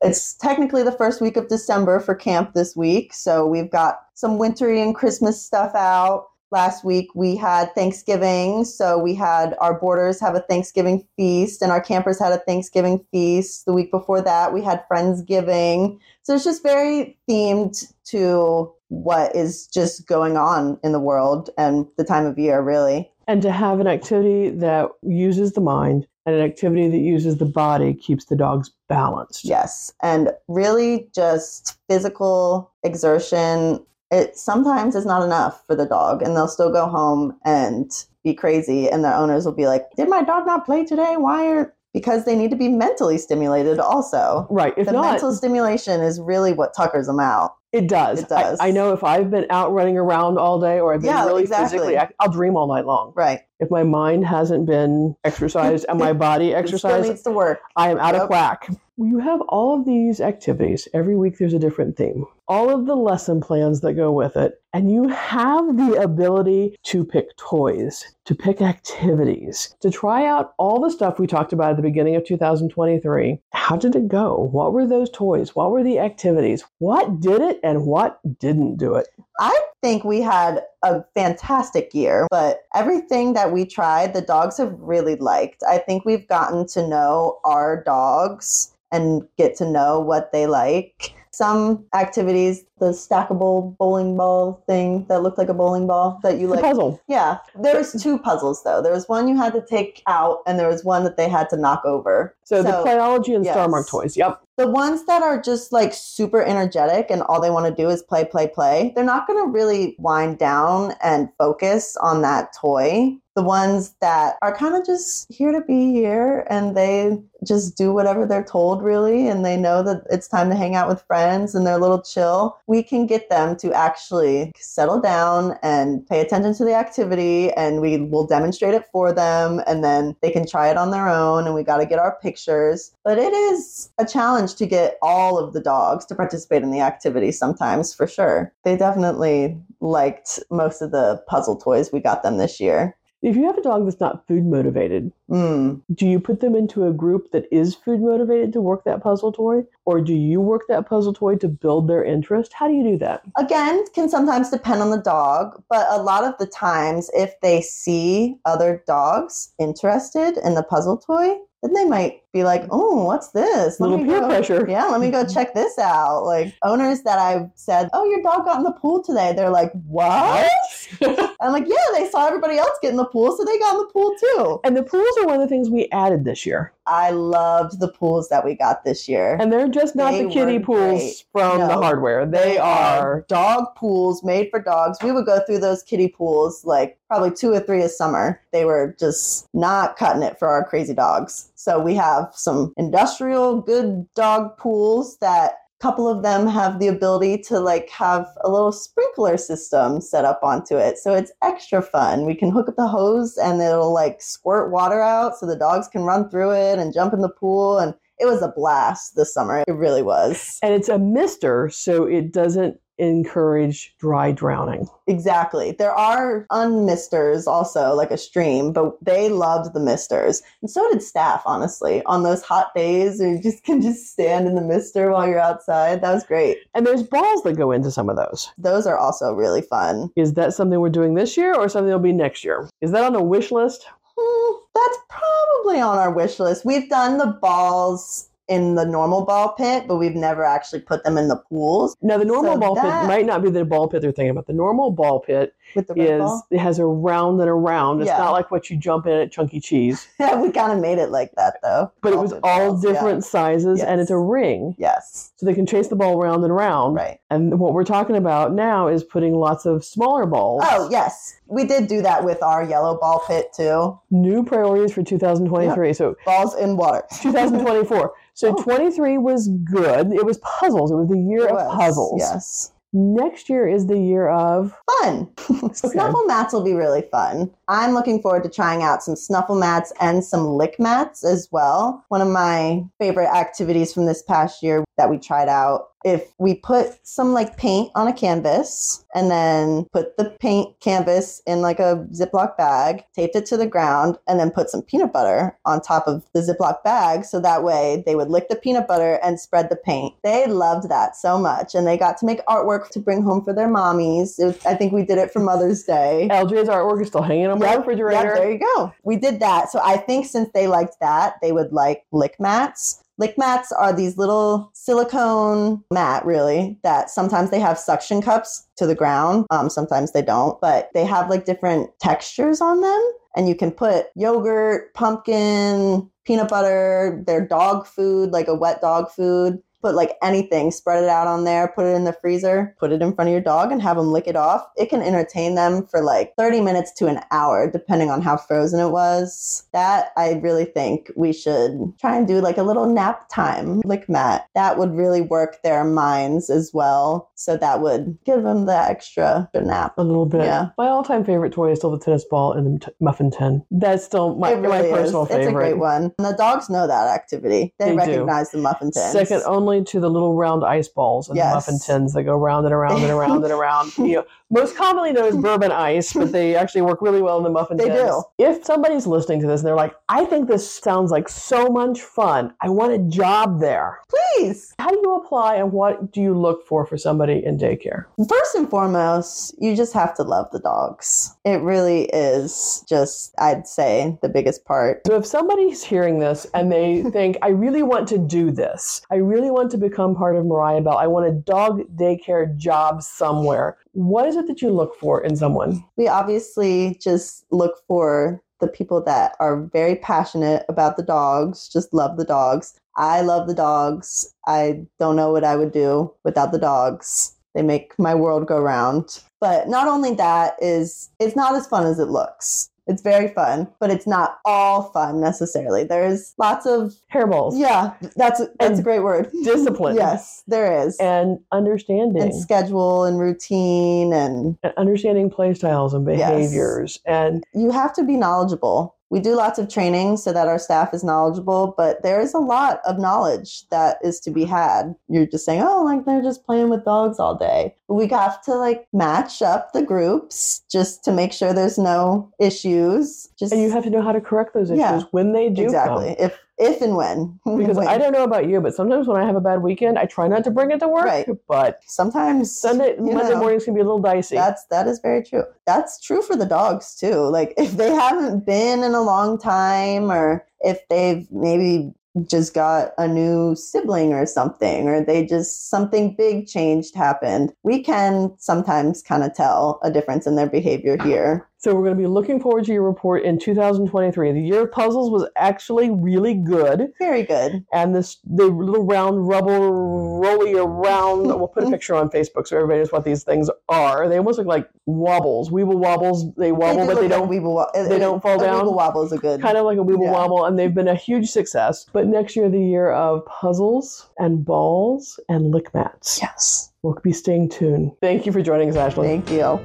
it's 0.03 0.33
technically 0.35 0.83
the 0.83 0.91
first 0.91 1.21
week 1.21 1.37
of 1.37 1.47
December 1.47 1.99
for 1.99 2.13
camp 2.13 2.53
this 2.53 2.75
week. 2.75 3.13
So 3.13 3.47
we've 3.47 3.71
got 3.71 4.01
some 4.15 4.37
wintry 4.37 4.81
and 4.81 4.93
Christmas 4.93 5.43
stuff 5.43 5.73
out. 5.75 6.27
Last 6.51 6.83
week 6.83 7.07
we 7.15 7.35
had 7.35 7.73
Thanksgiving. 7.73 8.65
So 8.65 8.99
we 8.99 9.15
had 9.15 9.55
our 9.59 9.79
boarders 9.79 10.19
have 10.19 10.35
a 10.35 10.41
Thanksgiving 10.41 11.07
feast 11.15 11.61
and 11.61 11.71
our 11.71 11.81
campers 11.81 12.19
had 12.19 12.33
a 12.33 12.37
Thanksgiving 12.39 13.03
feast. 13.11 13.65
The 13.65 13.73
week 13.73 13.91
before 13.91 14.21
that 14.21 14.53
we 14.53 14.61
had 14.61 14.83
Friendsgiving. 14.91 15.97
So 16.21 16.35
it's 16.35 16.43
just 16.43 16.61
very 16.61 17.17
themed 17.27 17.91
to 18.07 18.71
what 18.93 19.35
is 19.35 19.67
just 19.67 20.07
going 20.07 20.37
on 20.37 20.79
in 20.83 20.91
the 20.91 20.99
world 20.99 21.49
and 21.57 21.87
the 21.97 22.03
time 22.03 22.25
of 22.25 22.37
year, 22.37 22.61
really. 22.61 23.11
And 23.27 23.41
to 23.41 23.51
have 23.51 23.79
an 23.79 23.87
activity 23.87 24.49
that 24.49 24.89
uses 25.01 25.53
the 25.53 25.61
mind, 25.61 26.07
And 26.25 26.35
an 26.35 26.41
activity 26.41 26.89
that 26.89 26.99
uses 26.99 27.37
the 27.37 27.45
body 27.45 27.93
keeps 27.93 28.25
the 28.25 28.35
dogs 28.35 28.71
balanced. 28.87 29.43
Yes. 29.43 29.91
And 30.01 30.31
really 30.47 31.09
just 31.13 31.77
physical 31.89 32.71
exertion, 32.83 33.83
it 34.11 34.37
sometimes 34.37 34.95
is 34.95 35.05
not 35.05 35.23
enough 35.23 35.65
for 35.65 35.75
the 35.75 35.85
dog. 35.85 36.21
And 36.21 36.35
they'll 36.35 36.47
still 36.47 36.71
go 36.71 36.87
home 36.87 37.37
and 37.43 37.91
be 38.23 38.33
crazy. 38.33 38.89
And 38.89 39.03
their 39.03 39.15
owners 39.15 39.45
will 39.45 39.53
be 39.53 39.67
like, 39.67 39.89
Did 39.97 40.07
my 40.07 40.23
dog 40.23 40.45
not 40.45 40.65
play 40.65 40.85
today? 40.85 41.15
Why 41.17 41.47
are 41.47 41.72
because 41.93 42.25
they 42.25 42.35
need 42.35 42.49
to 42.51 42.57
be 42.57 42.69
mentally 42.69 43.17
stimulated 43.17 43.79
also. 43.79 44.47
Right. 44.49 44.73
If 44.77 44.87
the 44.87 44.93
not, 44.93 45.11
mental 45.11 45.33
stimulation 45.33 46.01
is 46.01 46.19
really 46.19 46.53
what 46.53 46.73
tuckers 46.75 47.07
them 47.07 47.19
out. 47.19 47.55
it 47.71 47.87
does. 47.87 48.21
It 48.23 48.29
does. 48.29 48.59
I, 48.59 48.67
I 48.67 48.71
know 48.71 48.93
if 48.93 49.03
I've 49.03 49.29
been 49.31 49.45
out 49.49 49.71
running 49.73 49.97
around 49.97 50.37
all 50.37 50.59
day 50.59 50.79
or 50.79 50.93
I've 50.93 51.01
been 51.01 51.09
Yeah, 51.11 51.25
really 51.25 51.43
exactly. 51.43 51.65
physically 51.77 51.97
active, 51.97 52.15
I'll 52.19 52.31
dream 52.31 52.55
all 52.55 52.67
night 52.67 52.85
long. 52.85 53.13
Right. 53.15 53.41
If 53.59 53.69
my 53.71 53.83
mind 53.83 54.25
hasn't 54.25 54.65
been 54.65 55.15
exercised 55.23 55.85
and 55.87 55.99
my 55.99 56.13
body 56.29 56.53
exercised, 56.53 57.07
needs 57.07 57.21
to 57.23 57.31
work. 57.31 57.59
I 57.75 57.89
am 57.91 57.97
out 57.99 58.13
Yep. 58.15 58.23
of 58.23 58.29
whack. 58.29 58.69
You 58.97 59.19
have 59.19 59.41
all 59.49 59.79
of 59.79 59.85
these 59.85 60.21
activities. 60.21 60.87
Every 60.93 61.15
week 61.15 61.37
there's 61.39 61.53
a 61.53 61.59
different 61.59 61.97
theme. 61.97 62.25
All 62.53 62.69
of 62.69 62.85
the 62.85 62.95
lesson 62.95 63.41
plans 63.41 63.81
that 63.81 63.93
go 63.93 64.11
with 64.11 64.37
it. 64.37 64.61
And 64.73 64.91
you 64.91 65.07
have 65.07 65.75
the 65.75 65.99
ability 65.99 66.75
to 66.83 67.03
pick 67.03 67.35
toys, 67.35 68.05
to 68.25 68.35
pick 68.35 68.61
activities, 68.61 69.75
to 69.81 69.89
try 69.89 70.27
out 70.27 70.53
all 70.59 70.79
the 70.79 70.91
stuff 70.91 71.17
we 71.17 71.25
talked 71.25 71.51
about 71.51 71.71
at 71.71 71.77
the 71.77 71.81
beginning 71.81 72.15
of 72.15 72.25
2023. 72.25 73.39
How 73.53 73.75
did 73.75 73.95
it 73.95 74.07
go? 74.07 74.49
What 74.51 74.71
were 74.71 74.85
those 74.85 75.09
toys? 75.09 75.55
What 75.55 75.71
were 75.71 75.83
the 75.83 75.97
activities? 75.97 76.63
What 76.77 77.19
did 77.19 77.41
it 77.41 77.59
and 77.63 77.87
what 77.87 78.19
didn't 78.37 78.77
do 78.77 78.93
it? 78.93 79.07
I 79.39 79.59
think 79.81 80.03
we 80.03 80.21
had 80.21 80.61
a 80.83 81.03
fantastic 81.15 81.95
year, 81.95 82.27
but 82.29 82.65
everything 82.75 83.33
that 83.33 83.51
we 83.51 83.65
tried, 83.65 84.13
the 84.13 84.21
dogs 84.21 84.59
have 84.59 84.75
really 84.77 85.15
liked. 85.15 85.63
I 85.67 85.79
think 85.79 86.05
we've 86.05 86.27
gotten 86.27 86.67
to 86.67 86.87
know 86.87 87.39
our 87.43 87.83
dogs 87.83 88.75
and 88.91 89.23
get 89.39 89.55
to 89.55 89.67
know 89.67 89.99
what 89.99 90.31
they 90.31 90.45
like. 90.45 91.15
Some 91.33 91.85
activities, 91.95 92.63
the 92.79 92.91
stackable 92.91 93.75
bowling 93.77 94.15
ball 94.15 94.63
thing 94.67 95.05
that 95.09 95.23
looked 95.23 95.37
like 95.39 95.49
a 95.49 95.53
bowling 95.53 95.87
ball 95.87 96.19
that 96.21 96.37
you 96.37 96.47
like. 96.47 96.61
puzzle. 96.61 97.01
Yeah, 97.07 97.39
there 97.59 97.77
was 97.77 97.93
two 98.01 98.19
puzzles 98.19 98.63
though. 98.63 98.81
There 98.81 98.93
was 98.93 99.09
one 99.09 99.27
you 99.27 99.35
had 99.35 99.53
to 99.53 99.65
take 99.65 100.03
out, 100.07 100.43
and 100.45 100.59
there 100.59 100.67
was 100.67 100.83
one 100.83 101.03
that 101.03 101.17
they 101.17 101.27
had 101.27 101.49
to 101.49 101.57
knock 101.57 101.83
over. 101.85 102.35
So, 102.43 102.61
the 102.61 102.69
Playology 102.69 103.35
and 103.35 103.43
yes. 103.43 103.57
Starmark 103.57 103.89
toys. 103.89 104.15
Yep. 104.15 104.41
The 104.57 104.67
ones 104.67 105.05
that 105.07 105.23
are 105.23 105.41
just 105.41 105.71
like 105.71 105.93
super 105.93 106.43
energetic 106.43 107.07
and 107.09 107.23
all 107.23 107.41
they 107.41 107.49
want 107.49 107.65
to 107.65 107.81
do 107.81 107.89
is 107.89 108.03
play, 108.03 108.23
play, 108.23 108.47
play, 108.47 108.93
they're 108.95 109.03
not 109.03 109.25
going 109.25 109.43
to 109.43 109.51
really 109.51 109.95
wind 109.97 110.37
down 110.37 110.93
and 111.03 111.29
focus 111.39 111.97
on 111.97 112.21
that 112.21 112.53
toy. 112.53 113.17
The 113.35 113.41
ones 113.41 113.95
that 113.99 114.35
are 114.43 114.55
kind 114.55 114.75
of 114.75 114.85
just 114.85 115.25
here 115.33 115.51
to 115.51 115.61
be 115.61 115.91
here 115.91 116.45
and 116.51 116.77
they 116.77 117.19
just 117.45 117.77
do 117.77 117.93
whatever 117.93 118.25
they're 118.25 118.43
told, 118.43 118.83
really, 118.83 119.27
and 119.27 119.45
they 119.45 119.57
know 119.57 119.83
that 119.83 120.03
it's 120.09 120.27
time 120.27 120.49
to 120.49 120.55
hang 120.55 120.75
out 120.75 120.87
with 120.87 121.01
friends 121.03 121.55
and 121.55 121.65
they're 121.65 121.77
a 121.77 121.81
little 121.81 122.01
chill, 122.01 122.57
we 122.67 122.83
can 122.83 123.05
get 123.05 123.29
them 123.29 123.55
to 123.57 123.73
actually 123.73 124.51
settle 124.57 124.99
down 124.99 125.57
and 125.61 126.07
pay 126.07 126.21
attention 126.21 126.53
to 126.55 126.65
the 126.65 126.73
activity 126.73 127.51
and 127.53 127.81
we 127.81 127.97
will 127.97 128.25
demonstrate 128.25 128.73
it 128.73 128.85
for 128.91 129.11
them 129.11 129.61
and 129.67 129.83
then 129.83 130.15
they 130.21 130.31
can 130.31 130.47
try 130.47 130.69
it 130.69 130.77
on 130.77 130.91
their 130.91 131.09
own 131.09 131.45
and 131.45 131.55
we 131.55 131.63
got 131.63 131.77
to 131.77 131.85
get 131.85 131.99
our 131.99 132.17
pictures. 132.21 132.91
But 133.03 133.17
it 133.17 133.33
is 133.33 133.91
a 133.97 134.05
challenge 134.05 134.55
to 134.55 134.65
get 134.65 134.97
all 135.01 135.37
of 135.37 135.53
the 135.53 135.61
dogs 135.61 136.05
to 136.07 136.15
participate 136.15 136.63
in 136.63 136.71
the 136.71 136.81
activity 136.81 137.31
sometimes 137.31 137.93
for 137.93 138.07
sure. 138.07 138.53
They 138.63 138.77
definitely 138.77 139.57
liked 139.81 140.39
most 140.49 140.81
of 140.81 140.91
the 140.91 141.21
puzzle 141.27 141.57
toys 141.57 141.91
we 141.91 141.99
got 141.99 142.23
them 142.23 142.37
this 142.37 142.59
year. 142.59 142.95
If 143.23 143.37
you 143.37 143.45
have 143.45 143.57
a 143.57 143.61
dog 143.61 143.85
that's 143.85 144.01
not 144.01 144.27
food 144.27 144.45
motivated, 144.45 145.13
Mm. 145.31 145.81
do 145.95 146.05
you 146.05 146.19
put 146.19 146.41
them 146.41 146.55
into 146.55 146.85
a 146.85 146.91
group 146.91 147.31
that 147.31 147.45
is 147.51 147.73
food 147.73 148.01
motivated 148.01 148.51
to 148.53 148.61
work 148.61 148.83
that 148.83 149.01
puzzle 149.01 149.31
toy? 149.31 149.65
Or 149.85 150.01
do 150.01 150.13
you 150.13 150.41
work 150.41 150.63
that 150.67 150.87
puzzle 150.87 151.13
toy 151.13 151.35
to 151.37 151.47
build 151.47 151.87
their 151.87 152.03
interest? 152.03 152.51
How 152.51 152.67
do 152.67 152.73
you 152.73 152.83
do 152.83 152.97
that? 152.97 153.23
Again, 153.37 153.85
can 153.95 154.09
sometimes 154.09 154.49
depend 154.49 154.81
on 154.81 154.91
the 154.91 154.97
dog, 154.97 155.63
but 155.69 155.87
a 155.89 156.01
lot 156.03 156.25
of 156.25 156.37
the 156.37 156.45
times, 156.45 157.09
if 157.13 157.39
they 157.39 157.61
see 157.61 158.35
other 158.43 158.83
dogs 158.85 159.53
interested 159.57 160.37
in 160.43 160.55
the 160.55 160.63
puzzle 160.63 160.97
toy, 160.97 161.37
then 161.61 161.71
they 161.71 161.85
might 161.85 162.22
be 162.33 162.43
like, 162.43 162.65
"Oh, 162.71 163.05
what's 163.05 163.29
this?" 163.29 163.79
Let 163.79 163.89
Little 163.89 163.97
me 163.99 164.09
peer 164.09 164.19
go- 164.19 164.27
pressure. 164.27 164.67
Yeah, 164.73 164.85
let 164.85 164.99
me 165.01 165.11
go 165.11 165.23
mm-hmm. 165.23 165.33
check 165.33 165.53
this 165.53 165.77
out. 165.77 166.25
Like 166.25 166.53
owners 166.63 167.01
that 167.03 167.19
I've 167.19 167.49
said, 167.55 167.89
"Oh, 167.93 168.05
your 168.05 168.21
dog 168.21 168.45
got 168.45 168.57
in 168.57 168.63
the 168.63 168.71
pool 168.71 169.03
today," 169.03 169.33
they're 169.35 169.49
like, 169.49 169.71
"What?" 169.87 170.51
I'm 171.41 171.51
like, 171.51 171.67
"Yeah, 171.67 171.75
they 171.97 172.09
saw 172.09 172.27
everybody 172.27 172.57
else 172.57 172.77
get 172.81 172.91
in 172.91 172.97
the 172.97 173.05
pool, 173.05 173.35
so 173.37 173.45
they 173.45 173.57
got 173.59 173.75
in 173.75 173.79
the 173.79 173.91
pool 173.93 174.15
too." 174.19 174.59
and 174.63 174.75
the 174.75 174.83
pools 174.83 175.17
are 175.19 175.25
one 175.25 175.35
of 175.35 175.41
the 175.41 175.47
things 175.47 175.69
we 175.69 175.87
added 175.91 176.25
this 176.25 176.45
year. 176.45 176.73
I 176.85 177.11
loved 177.11 177.79
the 177.79 177.87
pools 177.87 178.29
that 178.29 178.43
we 178.43 178.55
got 178.55 178.83
this 178.83 179.07
year. 179.07 179.37
And 179.39 179.51
they're 179.51 179.69
just 179.69 179.95
not 179.95 180.11
They 180.11 180.25
the 180.25 180.29
kiddie 180.29 180.59
pools 180.59 180.99
great. 180.99 181.23
from 181.31 181.59
the 181.59 181.75
hardware. 181.75 182.25
They, 182.25 182.57
are 182.57 183.25
dog 183.27 183.75
pools 183.75 184.23
made 184.23 184.49
for 184.49 184.59
dogs. 184.59 184.97
We 185.01 185.11
would 185.11 185.25
go 185.25 185.39
through 185.45 185.59
those 185.59 185.83
kiddie 185.83 186.09
pools 186.09 186.65
like 186.65 186.97
probably 187.07 187.31
two 187.31 187.51
or 187.51 187.59
three 187.59 187.81
a 187.81 187.89
summer. 187.89 188.41
They 188.51 188.65
were 188.65 188.95
just 188.99 189.47
not 189.53 189.97
cutting 189.97 190.23
it 190.23 190.37
for 190.39 190.47
our 190.47 190.63
crazy 190.63 190.93
dogs. 190.93 191.51
So 191.63 191.79
we 191.79 191.95
have 191.95 192.27
some 192.33 192.73
industrial 192.75 193.61
good 193.61 194.05
dog 194.15 194.57
pools 194.57 195.17
that 195.21 195.53
a 195.53 195.81
couple 195.81 196.09
of 196.09 196.21
them 196.21 196.45
have 196.45 196.77
the 196.77 196.89
ability 196.89 197.37
to 197.43 197.61
like 197.61 197.89
have 197.89 198.27
a 198.41 198.51
little 198.51 198.73
sprinkler 198.73 199.37
system 199.37 200.01
set 200.01 200.25
up 200.25 200.41
onto 200.43 200.75
it. 200.75 200.97
So 200.97 201.13
it's 201.13 201.31
extra 201.41 201.81
fun. 201.81 202.25
We 202.25 202.35
can 202.35 202.51
hook 202.51 202.67
up 202.67 202.75
the 202.75 202.89
hose 202.89 203.37
and 203.37 203.61
it'll 203.61 203.93
like 203.93 204.21
squirt 204.21 204.71
water 204.73 205.01
out 205.01 205.37
so 205.37 205.45
the 205.45 205.55
dogs 205.55 205.87
can 205.87 206.01
run 206.01 206.29
through 206.29 206.51
it 206.51 206.79
and 206.79 206.93
jump 206.93 207.13
in 207.13 207.21
the 207.21 207.29
pool 207.29 207.79
and 207.79 207.93
it 208.19 208.25
was 208.25 208.41
a 208.41 208.51
blast 208.53 209.15
this 209.15 209.33
summer. 209.33 209.63
It 209.65 209.71
really 209.71 210.03
was. 210.03 210.59
and 210.61 210.73
it's 210.73 210.89
a 210.89 210.99
mister, 210.99 211.69
so 211.69 212.03
it 212.03 212.33
doesn't 212.33 212.77
encourage 213.03 213.95
dry 213.99 214.31
drowning. 214.31 214.87
Exactly. 215.07 215.71
There 215.71 215.93
are 215.93 216.45
unmisters 216.51 217.47
also, 217.47 217.93
like 217.93 218.11
a 218.11 218.17
stream, 218.17 218.71
but 218.71 218.97
they 219.03 219.29
loved 219.29 219.73
the 219.73 219.79
misters. 219.79 220.41
And 220.61 220.69
so 220.69 220.89
did 220.91 221.01
staff, 221.01 221.43
honestly. 221.45 222.01
On 222.05 222.23
those 222.23 222.41
hot 222.41 222.73
days, 222.75 223.19
you 223.19 223.39
just 223.41 223.63
can 223.63 223.81
just 223.81 224.11
stand 224.11 224.47
in 224.47 224.55
the 224.55 224.61
mister 224.61 225.11
while 225.11 225.27
you're 225.27 225.39
outside. 225.39 226.01
That 226.01 226.13
was 226.13 226.23
great. 226.23 226.57
And 226.73 226.85
there's 226.87 227.03
balls 227.03 227.43
that 227.43 227.57
go 227.57 227.71
into 227.71 227.91
some 227.91 228.09
of 228.09 228.15
those. 228.15 228.51
Those 228.57 228.87
are 228.87 228.97
also 228.97 229.33
really 229.33 229.61
fun. 229.61 230.11
Is 230.15 230.33
that 230.33 230.53
something 230.53 230.79
we're 230.79 230.89
doing 230.89 231.15
this 231.15 231.37
year 231.37 231.53
or 231.53 231.69
something 231.69 231.87
that'll 231.87 231.99
be 231.99 232.13
next 232.13 232.43
year? 232.43 232.69
Is 232.81 232.91
that 232.91 233.03
on 233.03 233.13
the 233.13 233.21
wish 233.21 233.51
list? 233.51 233.85
Hmm, 234.17 234.55
that's 234.75 234.97
probably 235.09 235.81
on 235.81 235.97
our 235.97 236.11
wish 236.11 236.39
list. 236.39 236.65
We've 236.65 236.89
done 236.89 237.17
the 237.17 237.37
balls 237.41 238.29
in 238.53 238.75
the 238.75 238.85
normal 238.85 239.25
ball 239.25 239.53
pit, 239.53 239.85
but 239.87 239.95
we've 239.97 240.15
never 240.15 240.43
actually 240.43 240.79
put 240.81 241.03
them 241.03 241.17
in 241.17 241.27
the 241.27 241.35
pools 241.49 241.95
Now, 242.01 242.17
the 242.17 242.25
normal 242.25 242.53
So 242.53 242.59
ball 242.59 242.75
that- 242.75 243.01
pit 243.01 243.07
might 243.07 243.25
not 243.25 243.41
be 243.41 243.49
the 243.49 243.65
ball 243.65 243.87
pit 243.87 244.01
they're 244.01 244.11
thinking 244.11 244.29
about. 244.29 244.45
The 244.47 244.53
normal 244.53 244.91
ball 244.91 245.19
pit 245.19 245.53
with 245.75 245.87
the 245.87 245.93
is 246.01 246.19
ball. 246.19 246.45
it 246.51 246.59
has 246.59 246.79
a 246.79 246.85
round 246.85 247.39
and 247.41 247.49
a 247.49 247.53
round. 247.53 248.01
It's 248.01 248.07
Yeah. 248.07 248.17
not 248.17 248.31
like 248.31 248.51
what 248.51 248.69
you 248.69 248.77
jump 248.77 249.05
in 249.05 249.13
at 249.13 249.31
Chunky 249.31 249.59
Cheese, 249.59 250.07
Yeah, 250.19 250.39
we 250.41 250.51
kind 250.51 250.71
of 250.71 250.79
made 250.79 250.97
it 250.97 251.09
like 251.09 251.31
that 251.37 251.57
though. 251.61 251.91
but 252.01 252.13
it 252.13 252.19
was 252.19 252.33
all 252.33 252.39
balls, 252.41 252.83
yeah. 252.83 252.91
different 252.93 253.23
sizes 253.23 253.81
and 253.81 253.99
it's 254.01 254.11
a 254.11 254.17
ring, 254.17 254.75
Yes. 254.77 255.31
so 255.37 255.45
they 255.45 255.53
can 255.53 255.65
chase 255.65 255.87
the 255.87 255.95
ball 255.95 256.17
round 256.21 256.43
and 256.43 256.55
round. 256.55 256.95
Right. 256.95 257.19
And 257.29 257.59
what 257.59 257.73
we're 257.73 257.83
talking 257.85 258.15
about 258.15 258.53
now 258.53 258.87
is 258.87 259.03
putting 259.03 259.33
lots 259.35 259.65
of 259.65 259.83
smaller 259.83 260.25
balls. 260.25 260.63
Oh, 260.69 260.87
yes. 260.91 261.35
We 261.47 261.65
did 261.65 261.87
do 261.87 262.01
that 262.01 262.23
with 262.23 262.41
our 262.41 262.63
yellow 262.63 262.97
ball 262.99 263.23
pit 263.27 263.47
too. 263.55 263.99
New 264.11 264.43
priorities 264.43 264.93
for 264.93 265.03
2023. 265.03 265.93
So 265.93 266.15
Balls 266.25 266.55
in 266.55 266.77
water. 266.77 267.03
2024. 267.21 268.13
So 268.35 268.55
Oh. 268.57 268.63
23 268.63 269.17
was 269.19 269.47
good. 269.47 270.11
It 270.11 270.25
was 270.25 270.37
puzzles. 270.39 270.91
It 270.91 270.95
was 270.95 271.07
the 271.09 271.19
year 271.19 271.45
It 271.45 271.51
of 271.51 271.55
was, 271.57 271.75
puzzles. 271.75 272.19
Yes. 272.19 272.71
Next 272.93 273.49
year 273.49 273.67
is 273.67 273.87
the 273.87 273.97
year 273.97 274.29
of 274.29 274.79
Fun. 275.01 275.27
Snuffle 275.73 276.25
mats 276.25 276.53
will 276.53 276.63
be 276.63 276.73
really 276.73 277.01
fun. 277.11 277.49
I'm 277.67 277.93
looking 277.93 278.21
forward 278.21 278.43
to 278.43 278.49
trying 278.49 278.83
out 278.83 279.01
some 279.01 279.15
snuffle 279.15 279.55
mats 279.55 279.91
and 279.99 280.23
some 280.23 280.45
lick 280.45 280.79
mats 280.79 281.25
as 281.25 281.47
well. 281.51 282.05
One 282.09 282.21
of 282.21 282.27
my 282.27 282.83
favorite 282.99 283.33
activities 283.33 283.91
from 283.91 284.05
this 284.05 284.21
past 284.21 284.61
year 284.61 284.83
that 284.97 285.09
we 285.09 285.17
tried 285.17 285.49
out. 285.49 285.87
If 286.03 286.31
we 286.37 286.55
put 286.55 286.97
some 287.03 287.33
like 287.33 287.57
paint 287.57 287.91
on 287.95 288.07
a 288.07 288.13
canvas 288.13 289.05
and 289.15 289.29
then 289.31 289.85
put 289.93 290.17
the 290.17 290.25
paint 290.39 290.79
canvas 290.79 291.41
in 291.45 291.61
like 291.61 291.79
a 291.79 292.05
Ziploc 292.13 292.57
bag, 292.57 293.03
taped 293.15 293.35
it 293.35 293.45
to 293.47 293.57
the 293.57 293.67
ground, 293.67 294.17
and 294.27 294.39
then 294.39 294.51
put 294.51 294.69
some 294.69 294.81
peanut 294.81 295.13
butter 295.13 295.57
on 295.65 295.81
top 295.81 296.07
of 296.07 296.23
the 296.33 296.41
Ziploc 296.41 296.83
bag 296.83 297.25
so 297.25 297.39
that 297.39 297.63
way 297.63 298.03
they 298.05 298.15
would 298.15 298.29
lick 298.29 298.49
the 298.49 298.55
peanut 298.55 298.87
butter 298.87 299.19
and 299.23 299.39
spread 299.39 299.69
the 299.69 299.75
paint. 299.75 300.13
They 300.23 300.45
loved 300.47 300.89
that 300.89 301.15
so 301.15 301.37
much 301.37 301.75
and 301.75 301.87
they 301.87 301.97
got 301.97 302.17
to 302.17 302.25
make 302.25 302.45
artwork 302.47 302.89
to 302.89 302.99
bring 302.99 303.21
home 303.23 303.43
for 303.43 303.53
their 303.53 303.67
mommies. 303.67 304.39
It 304.39 304.45
was- 304.45 304.65
I 304.65 304.75
think 304.75 304.93
we 304.93 305.03
did 305.05 305.17
it 305.17 305.31
for 305.31 305.39
Mother's 305.39 305.83
Day. 305.83 306.27
LJ's 306.31 306.69
artwork 306.69 307.01
is 307.01 307.07
still 307.09 307.21
hanging 307.21 307.47
on 307.47 307.59
my 307.59 307.67
Yep, 307.67 307.79
refrigerator. 307.79 308.27
Yep, 308.27 308.35
there 308.35 308.51
you 308.51 308.59
go. 308.59 308.91
We 309.03 309.15
did 309.15 309.39
that. 309.39 309.71
So 309.71 309.79
I 309.83 309.97
think 309.97 310.25
since 310.25 310.49
they 310.53 310.67
liked 310.67 310.99
that, 311.01 311.35
they 311.41 311.51
would 311.51 311.71
like 311.71 312.03
lick 312.11 312.35
mats. 312.39 313.02
Lick 313.19 313.37
mats 313.37 313.71
are 313.71 313.93
these 313.93 314.17
little 314.17 314.71
silicone 314.73 315.83
mat, 315.91 316.25
really, 316.25 316.79
that 316.83 317.09
sometimes 317.09 317.51
they 317.51 317.59
have 317.59 317.77
suction 317.77 318.21
cups 318.21 318.67
to 318.77 318.87
the 318.87 318.95
ground. 318.95 319.45
Um, 319.51 319.69
sometimes 319.69 320.11
they 320.11 320.23
don't, 320.23 320.59
but 320.61 320.89
they 320.93 321.05
have 321.05 321.29
like 321.29 321.45
different 321.45 321.91
textures 321.99 322.59
on 322.59 322.81
them. 322.81 323.11
And 323.35 323.47
you 323.47 323.55
can 323.55 323.71
put 323.71 324.07
yogurt, 324.15 324.93
pumpkin, 324.93 326.09
peanut 326.25 326.49
butter, 326.49 327.23
their 327.27 327.45
dog 327.45 327.85
food, 327.85 328.31
like 328.31 328.47
a 328.47 328.55
wet 328.55 328.81
dog 328.81 329.11
food. 329.11 329.61
Put 329.83 329.95
like 329.95 330.15
anything, 330.23 330.71
spread 330.71 331.03
it 331.03 331.09
out 331.09 331.27
on 331.27 331.43
there, 331.43 331.67
put 331.67 331.85
it 331.85 331.93
in 331.95 332.05
the 332.05 332.13
freezer, 332.13 332.73
put 332.79 332.91
it 332.93 333.01
in 333.01 333.13
front 333.13 333.27
of 333.27 333.33
your 333.33 333.41
dog 333.41 333.71
and 333.71 333.81
have 333.81 333.97
them 333.97 334.11
lick 334.13 334.27
it 334.27 334.37
off. 334.37 334.65
It 334.77 334.89
can 334.89 335.01
entertain 335.01 335.55
them 335.55 335.85
for 335.85 336.01
like 336.01 336.33
30 336.37 336.61
minutes 336.61 336.93
to 336.93 337.07
an 337.07 337.19
hour, 337.31 337.69
depending 337.69 338.09
on 338.09 338.21
how 338.21 338.37
frozen 338.37 338.79
it 338.79 338.89
was. 338.91 339.67
That 339.73 340.11
I 340.15 340.33
really 340.41 340.65
think 340.65 341.11
we 341.17 341.33
should 341.33 341.93
try 341.99 342.15
and 342.15 342.25
do 342.27 342.39
like 342.39 342.57
a 342.57 342.63
little 342.63 342.85
nap 342.87 343.27
time, 343.29 343.81
lick 343.81 344.07
mat. 344.07 344.47
That 344.55 344.77
would 344.77 344.93
really 344.93 345.19
work 345.21 345.61
their 345.63 345.83
minds 345.83 346.49
as 346.49 346.71
well. 346.73 347.29
So 347.35 347.57
that 347.57 347.81
would 347.81 348.17
give 348.25 348.43
them 348.43 348.65
the 348.65 348.77
extra 348.77 349.49
nap. 349.53 349.95
A 349.97 350.03
little 350.03 350.25
bit. 350.25 350.45
Yeah. 350.45 350.69
My 350.77 350.87
all-time 350.87 351.25
favorite 351.25 351.51
toy 351.51 351.71
is 351.71 351.79
still 351.79 351.91
the 351.91 351.99
tennis 351.99 352.23
ball 352.23 352.53
and 352.53 352.79
the 352.79 352.85
t- 352.85 352.91
muffin 353.01 353.31
tin. 353.31 353.63
That's 353.69 354.05
still 354.05 354.35
my, 354.35 354.51
really 354.53 354.67
my 354.69 354.81
is. 354.81 354.91
personal 354.91 355.25
favorite. 355.25 355.41
It's 355.43 355.49
a 355.49 355.53
great 355.53 355.77
one. 355.77 356.13
And 356.17 356.27
the 356.27 356.35
dogs 356.37 356.69
know 356.69 356.87
that 356.87 357.07
activity. 357.09 357.73
They, 357.79 357.85
They 357.85 357.91
do. 357.91 357.97
recognize 357.97 358.51
the 358.51 358.59
muffin 358.59 358.91
tin. 358.91 359.11
Second 359.11 359.41
only 359.45 359.72
to 359.81 359.99
the 359.99 360.09
little 360.09 360.33
round 360.35 360.63
ice 360.63 360.87
balls 360.87 361.27
and 361.29 361.35
Yes. 361.37 361.49
the 361.49 361.55
muffin 361.55 361.79
tins 361.79 362.13
that 362.13 362.23
go 362.23 362.35
round 362.35 362.65
and 362.65 362.73
around 362.73 363.01
and 363.01 363.11
around 363.11 363.43
and 363.43 363.51
around. 363.53 363.97
You 363.97 364.15
know, 364.17 364.25
most 364.53 364.77
commonly 364.77 365.11
known 365.11 365.25
as 365.25 365.37
bourbon 365.41 365.71
ice, 365.71 366.13
but 366.13 366.31
they 366.31 366.55
actually 366.55 366.81
work 366.81 367.01
really 367.01 367.21
well 367.21 367.37
in 367.37 367.43
the 367.43 367.49
muffin 367.49 367.77
They 367.77 367.89
do. 367.89 368.23
If 368.37 368.63
somebody's 368.63 369.07
listening 369.07 369.41
to 369.41 369.47
this 369.47 369.61
and 369.61 369.67
they're 369.67 369.75
like, 369.75 369.95
"I 370.09 370.25
think 370.25 370.47
this 370.47 370.69
sounds 370.69 371.11
like 371.11 371.27
so 371.27 371.67
much 371.67 372.01
fun. 372.01 372.53
I 372.61 372.69
want 372.69 372.93
a 372.93 372.99
job 372.99 373.59
there." 373.59 373.99
Please. 374.09 374.73
How 374.79 374.89
do 374.89 374.99
you 375.01 375.15
apply 375.15 375.55
and 375.55 375.71
what 375.71 376.11
do 376.11 376.21
you 376.21 376.33
look 376.33 376.65
for 376.65 376.85
for 376.85 376.97
somebody 376.97 377.43
in 377.43 377.57
daycare? 377.57 378.05
First 378.27 378.55
and 378.55 378.69
foremost, 378.69 379.55
you 379.59 379.75
just 379.75 379.93
have 379.93 380.13
to 380.15 380.23
love 380.23 380.47
the 380.51 380.59
dogs. 380.59 381.35
It 381.45 381.61
really 381.61 382.05
is 382.13 382.83
just, 382.87 383.33
I'd 383.37 383.67
say, 383.67 384.17
the 384.21 384.29
biggest 384.29 384.65
part. 384.65 385.01
So 385.07 385.15
if 385.15 385.25
somebody's 385.25 385.83
hearing 385.83 386.19
this 386.19 386.45
and 386.53 386.71
they 386.71 387.03
think, 387.11 387.37
I 387.41 387.49
really 387.49 387.83
want 387.83 388.07
to 388.09 388.17
do 388.17 388.51
this, 388.51 389.01
I 389.11 389.15
really 389.15 389.51
want 389.51 389.71
to 389.71 389.77
become 389.77 390.15
part 390.15 390.35
of 390.35 390.45
Mariah-Belle, 390.45 390.97
I 390.97 391.07
want 391.07 391.27
a 391.27 391.31
dog 391.31 391.81
daycare 391.95 392.55
job 392.57 393.01
somewhere, 393.03 393.77
what 393.93 394.27
is 394.27 394.35
it 394.35 394.47
that 394.47 394.61
you 394.61 394.69
look 394.69 394.95
for 394.99 395.23
in 395.23 395.35
someone? 395.35 395.83
We 395.95 396.07
obviously 396.07 396.99
just 397.01 397.45
look 397.51 397.79
for 397.87 398.41
the 398.59 398.67
people 398.67 399.01
that 399.03 399.35
are 399.39 399.61
very 399.61 399.95
passionate 399.95 400.65
about 400.69 400.97
the 400.97 401.03
dogs, 401.03 401.67
just 401.67 401.93
love 401.93 402.17
the 402.17 402.25
dogs. 402.25 402.79
I 402.95 403.21
love 403.21 403.47
the 403.47 403.53
dogs. 403.53 404.33
I 404.47 404.85
don't 404.99 405.15
know 405.15 405.31
what 405.31 405.43
I 405.43 405.55
would 405.55 405.71
do 405.71 406.13
without 406.23 406.51
the 406.51 406.59
dogs. 406.59 407.35
They 407.55 407.61
make 407.61 407.97
my 407.99 408.15
world 408.15 408.47
go 408.47 408.59
round. 408.59 409.21
But 409.41 409.67
not 409.67 409.87
only 409.87 410.13
that 410.15 410.55
is 410.61 411.09
it's 411.19 411.35
not 411.35 411.55
as 411.55 411.67
fun 411.67 411.85
as 411.85 411.99
it 411.99 412.07
looks. 412.07 412.69
It's 412.85 413.01
very 413.01 413.29
fun, 413.29 413.67
but 413.79 413.89
it's 413.91 414.05
not 414.05 414.39
all 414.43 414.83
fun 414.91 415.21
necessarily. 415.21 415.83
There's 415.85 416.33
lots 416.37 416.65
of 416.65 416.93
Hairballs, 417.13 417.53
yeah, 417.57 417.93
that's 418.15 418.41
that's 418.59 418.79
a 418.79 418.83
great 418.83 418.99
word. 418.99 419.31
discipline, 419.43 419.95
Yes, 419.95 420.43
there 420.47 420.85
is. 420.85 420.97
and 420.99 421.39
understanding, 421.51 422.21
and 422.21 422.35
schedule 422.35 423.05
and 423.05 423.19
routine 423.19 424.11
and 424.13 424.57
and 424.63 424.73
understanding 424.77 425.29
play 425.29 425.53
styles 425.53 425.93
and 425.93 426.05
Yes. 426.07 426.17
behaviors, 426.17 426.99
and 427.05 427.43
you 427.53 427.71
have 427.71 427.93
to 427.93 428.03
be 428.03 428.17
knowledgeable. 428.17 428.92
We 429.13 429.19
do 429.19 429.35
lots 429.35 429.59
of 429.59 429.69
training 429.69 430.17
so 430.17 430.33
that 430.33 430.47
our 430.47 430.57
staff 430.57 430.91
is 430.91 431.03
knowledgeable, 431.03 431.75
but 431.77 432.01
there 432.01 432.19
is 432.19 432.33
a 432.33 432.39
lot 432.39 432.81
of 432.83 432.97
knowledge 432.97 433.69
that 433.69 433.97
is 434.03 434.19
to 434.21 434.31
be 434.31 434.43
had. 434.43 434.95
You're 435.07 435.27
just 435.27 435.45
saying, 435.45 435.61
oh, 435.63 435.83
like 435.83 436.03
they're 436.05 436.23
just 436.23 436.43
playing 436.47 436.69
with 436.71 436.83
dogs 436.83 437.19
all 437.19 437.35
day. 437.35 437.75
We 437.87 438.07
have 438.07 438.41
to 438.45 438.55
like 438.55 438.87
match 438.91 439.43
up 439.43 439.71
the 439.71 439.83
groups 439.83 440.63
just 440.71 441.03
to 441.03 441.11
make 441.11 441.31
sure 441.31 441.53
there's 441.53 441.77
no 441.77 442.33
issues. 442.39 443.29
Just 443.37 443.53
and 443.53 443.61
you 443.61 443.69
have 443.69 443.83
to 443.83 443.91
know 443.91 444.01
how 444.01 444.13
to 444.13 444.19
correct 444.19 444.55
those 444.55 444.71
issues 444.71 444.79
Yeah. 444.79 445.03
when 445.11 445.33
they 445.33 445.47
do 445.47 445.61
exactly 445.65 446.15
come. 446.15 446.25
if 446.25 446.39
if 446.63 446.81
and 446.81 446.95
when. 446.95 447.39
Because 447.57 447.77
When. 447.77 447.87
I 447.87 447.97
don't 447.97 448.13
know 448.13 448.23
about 448.23 448.47
you, 448.47 448.59
but 448.61 448.73
sometimes 448.73 449.07
when 449.07 449.21
I 449.21 449.25
have 449.25 449.35
a 449.35 449.41
bad 449.41 449.61
weekend, 449.61 449.99
I 449.99 450.05
try 450.05 450.27
not 450.27 450.43
to 450.45 450.51
bring 450.51 450.71
it 450.71 450.79
to 450.79 450.87
work. 450.87 451.05
Right. 451.05 451.27
But 451.47 451.81
sometimes 451.85 452.57
Sunday, 452.57 452.95
Monday 452.97 453.31
know. 453.31 453.39
mornings 453.39 453.65
can 453.65 453.73
be 453.73 453.81
a 453.81 453.83
little 453.83 454.01
dicey. 454.01 454.35
That's 454.35 454.65
that 454.67 454.87
is 454.87 454.99
very 454.99 455.23
true. 455.23 455.43
That's 455.65 455.99
true 455.99 456.21
for 456.21 456.35
the 456.35 456.45
dogs 456.45 456.95
too. 456.95 457.29
Like 457.29 457.53
if 457.57 457.73
they 457.73 457.89
haven't 457.89 458.45
been 458.45 458.83
in 458.83 458.93
a 458.93 459.01
long 459.01 459.37
time 459.37 460.11
or 460.11 460.45
if 460.61 460.79
they've 460.89 461.27
maybe 461.31 461.93
just 462.27 462.53
got 462.53 462.91
a 462.97 463.07
new 463.07 463.55
sibling 463.55 464.13
or 464.13 464.25
something 464.25 464.87
or 464.87 465.03
they 465.03 465.25
just 465.25 465.69
something 465.69 466.15
big 466.15 466.47
changed 466.47 466.95
happened. 466.95 467.53
We 467.63 467.83
can 467.83 468.35
sometimes 468.37 469.01
kind 469.01 469.23
of 469.23 469.33
tell 469.33 469.79
a 469.83 469.91
difference 469.91 470.27
in 470.27 470.35
their 470.35 470.49
behavior 470.49 470.97
here. 471.01 471.47
So 471.63 471.73
we're 471.73 471.83
going 471.85 471.95
to 471.95 472.01
be 472.01 472.07
looking 472.07 472.41
forward 472.41 472.65
to 472.65 472.73
your 472.73 472.83
report 472.83 473.23
in 473.23 473.39
2023. 473.39 474.33
The 474.33 474.41
year 474.41 474.63
of 474.63 474.71
puzzles 474.73 475.09
was 475.09 475.25
actually 475.37 475.89
really 475.91 476.33
good, 476.33 476.91
Very 476.99 477.23
good. 477.23 477.63
and 477.71 477.95
this 477.95 478.17
the 478.25 478.47
little 478.47 478.83
round 478.85 479.25
rubble 479.29 480.19
rolly 480.19 480.55
around. 480.55 481.23
We'll 481.23 481.47
put 481.47 481.63
a 481.63 481.69
picture 481.71 481.95
on 481.95 482.09
Facebook 482.09 482.47
so 482.47 482.57
everybody 482.57 482.79
knows 482.79 482.91
what 482.91 483.05
these 483.05 483.23
things 483.23 483.49
are. 483.69 484.09
They 484.09 484.17
almost 484.17 484.39
look 484.39 484.47
like 484.47 484.69
wobbles, 484.87 485.51
weeble 485.51 485.77
wobbles. 485.79 486.35
They 486.35 486.51
wobble, 486.51 486.85
do 486.85 486.93
but 486.95 486.99
they 486.99 487.07
don't. 487.07 487.29
Weeble 487.29 487.65
they 487.87 487.97
don't 487.97 488.21
fall 488.21 488.37
down? 488.37 488.65
Weeble 488.65 488.75
wobble 488.75 489.03
is 489.03 489.13
a 489.13 489.17
good. 489.17 489.41
Kind 489.41 489.55
of 489.57 489.63
like 489.63 489.77
a 489.77 489.81
weeble 489.85 490.03
Yeah. 490.03 490.11
wobble, 490.11 490.43
and 490.43 490.59
they've 490.59 490.75
been 490.75 490.89
a 490.89 490.95
huge 490.95 491.29
success. 491.29 491.85
But 491.93 492.07
next 492.07 492.35
year, 492.35 492.49
the 492.49 492.59
year 492.59 492.91
of 492.91 493.25
puzzles 493.25 494.09
and 494.19 494.43
balls 494.43 495.17
and 495.29 495.51
lick 495.51 495.73
mats. 495.73 496.19
yes. 496.21 496.71
We'll 496.81 496.99
be 497.01 497.13
staying 497.13 497.47
tuned. 497.51 497.93
Thank 498.01 498.25
you 498.25 498.33
for 498.33 498.41
joining 498.41 498.69
us, 498.69 498.75
Ashley. 498.75 499.07
Thank 499.07 499.31
you. 499.31 499.61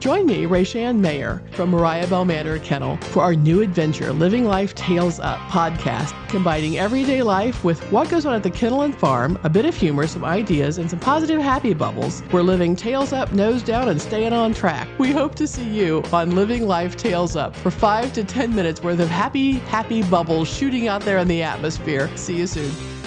Join 0.00 0.24
me, 0.24 0.44
Rachann 0.46 0.98
Mayer, 0.98 1.42
from 1.52 1.68
Mariah-Belle 1.68 2.24
Manor 2.24 2.58
Kennel 2.60 2.96
for 2.96 3.22
our 3.22 3.34
new 3.34 3.60
adventure, 3.60 4.14
Living 4.14 4.46
Life 4.46 4.74
Tales 4.74 5.20
Up 5.20 5.38
podcast, 5.50 6.14
combining 6.30 6.78
everyday 6.78 7.22
life 7.22 7.62
with 7.64 7.82
what 7.92 8.08
goes 8.08 8.24
on 8.24 8.34
at 8.34 8.42
the 8.42 8.50
kennel 8.50 8.80
and 8.80 8.96
farm, 8.96 9.38
a 9.44 9.50
bit 9.50 9.66
of 9.66 9.76
humor, 9.76 10.06
some 10.06 10.24
ideas, 10.24 10.78
and 10.78 10.88
some 10.88 11.00
positive 11.00 11.42
happy 11.42 11.74
bubbles. 11.74 12.22
We're 12.32 12.40
living 12.40 12.76
tails 12.76 13.12
up, 13.12 13.34
nose 13.34 13.62
down, 13.62 13.90
and 13.90 14.00
staying 14.00 14.32
on 14.32 14.54
track. 14.54 14.88
We 14.98 15.12
hope 15.12 15.34
to 15.34 15.46
see 15.46 15.68
you 15.68 16.02
on 16.14 16.34
Living 16.34 16.66
Life 16.66 16.96
Tales 16.96 17.36
Up 17.36 17.54
for 17.54 17.70
five 17.70 18.14
to 18.14 18.24
10 18.24 18.54
minutes 18.54 18.82
worth 18.82 19.00
of 19.00 19.08
happy, 19.08 19.52
happy 19.68 20.02
bubbles 20.04 20.48
shooting 20.48 20.88
out 20.88 21.02
there 21.02 21.18
in 21.18 21.28
the 21.28 21.42
atmosphere. 21.42 22.10
See 22.16 22.38
you 22.38 22.46
soon. 22.46 22.99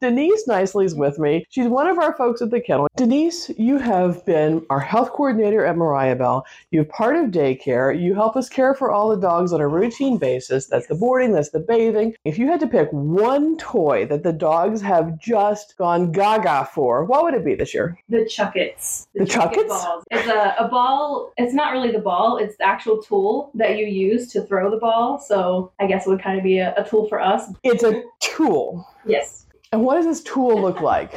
Denise 0.00 0.46
Nicely's 0.46 0.94
with 0.94 1.18
me. 1.18 1.44
She's 1.50 1.68
one 1.68 1.86
of 1.86 1.98
our 1.98 2.14
folks 2.16 2.40
at 2.40 2.50
the 2.50 2.60
kennel. 2.60 2.88
Denise, 2.96 3.50
you 3.58 3.76
have 3.76 4.24
been 4.24 4.64
our 4.70 4.80
health 4.80 5.10
coordinator 5.10 5.66
at 5.66 5.76
Mariah-Belle. 5.76 6.46
You're 6.70 6.84
part 6.84 7.16
of 7.16 7.26
daycare. 7.26 8.00
You 8.00 8.14
help 8.14 8.34
us 8.34 8.48
care 8.48 8.74
for 8.74 8.90
all 8.90 9.10
the 9.10 9.20
dogs 9.20 9.52
on 9.52 9.60
a 9.60 9.68
routine 9.68 10.16
basis. 10.16 10.66
That's 10.66 10.86
the 10.86 10.94
boarding, 10.94 11.32
that's 11.32 11.50
the 11.50 11.60
bathing. 11.60 12.14
If 12.24 12.38
you 12.38 12.46
had 12.46 12.60
to 12.60 12.66
pick 12.66 12.88
one 12.92 13.58
toy 13.58 14.06
that 14.06 14.22
the 14.22 14.32
dogs 14.32 14.80
have 14.80 15.18
just 15.18 15.76
gone 15.76 16.12
gaga 16.12 16.66
for, 16.72 17.04
what 17.04 17.22
would 17.22 17.34
it 17.34 17.44
be 17.44 17.54
this 17.54 17.74
year? 17.74 17.98
The 18.08 18.24
Chuckits. 18.24 19.06
The 19.14 19.26
Chuckit 19.26 19.66
Chuckits? 19.66 19.68
balls. 19.68 20.04
It's 20.10 20.28
a, 20.28 20.54
a 20.58 20.68
ball. 20.68 21.32
It's 21.36 21.52
not 21.52 21.72
really 21.72 21.92
the 21.92 21.98
ball. 21.98 22.38
It's 22.38 22.56
the 22.56 22.66
actual 22.66 23.02
tool 23.02 23.50
that 23.54 23.76
you 23.76 23.84
use 23.84 24.32
to 24.32 24.40
throw 24.42 24.70
the 24.70 24.78
ball. 24.78 25.18
So 25.18 25.72
I 25.78 25.86
guess 25.86 26.06
it 26.06 26.08
would 26.08 26.22
kind 26.22 26.38
of 26.38 26.44
be 26.44 26.58
a, 26.58 26.74
a 26.76 26.88
tool 26.88 27.06
for 27.06 27.20
us. 27.20 27.52
It's 27.64 27.82
a 27.82 28.02
tool. 28.20 28.88
Yes. 29.04 29.46
And 29.72 29.84
what 29.84 29.94
does 29.94 30.04
this 30.04 30.20
tool 30.20 30.60
look 30.60 30.80
like? 30.80 31.12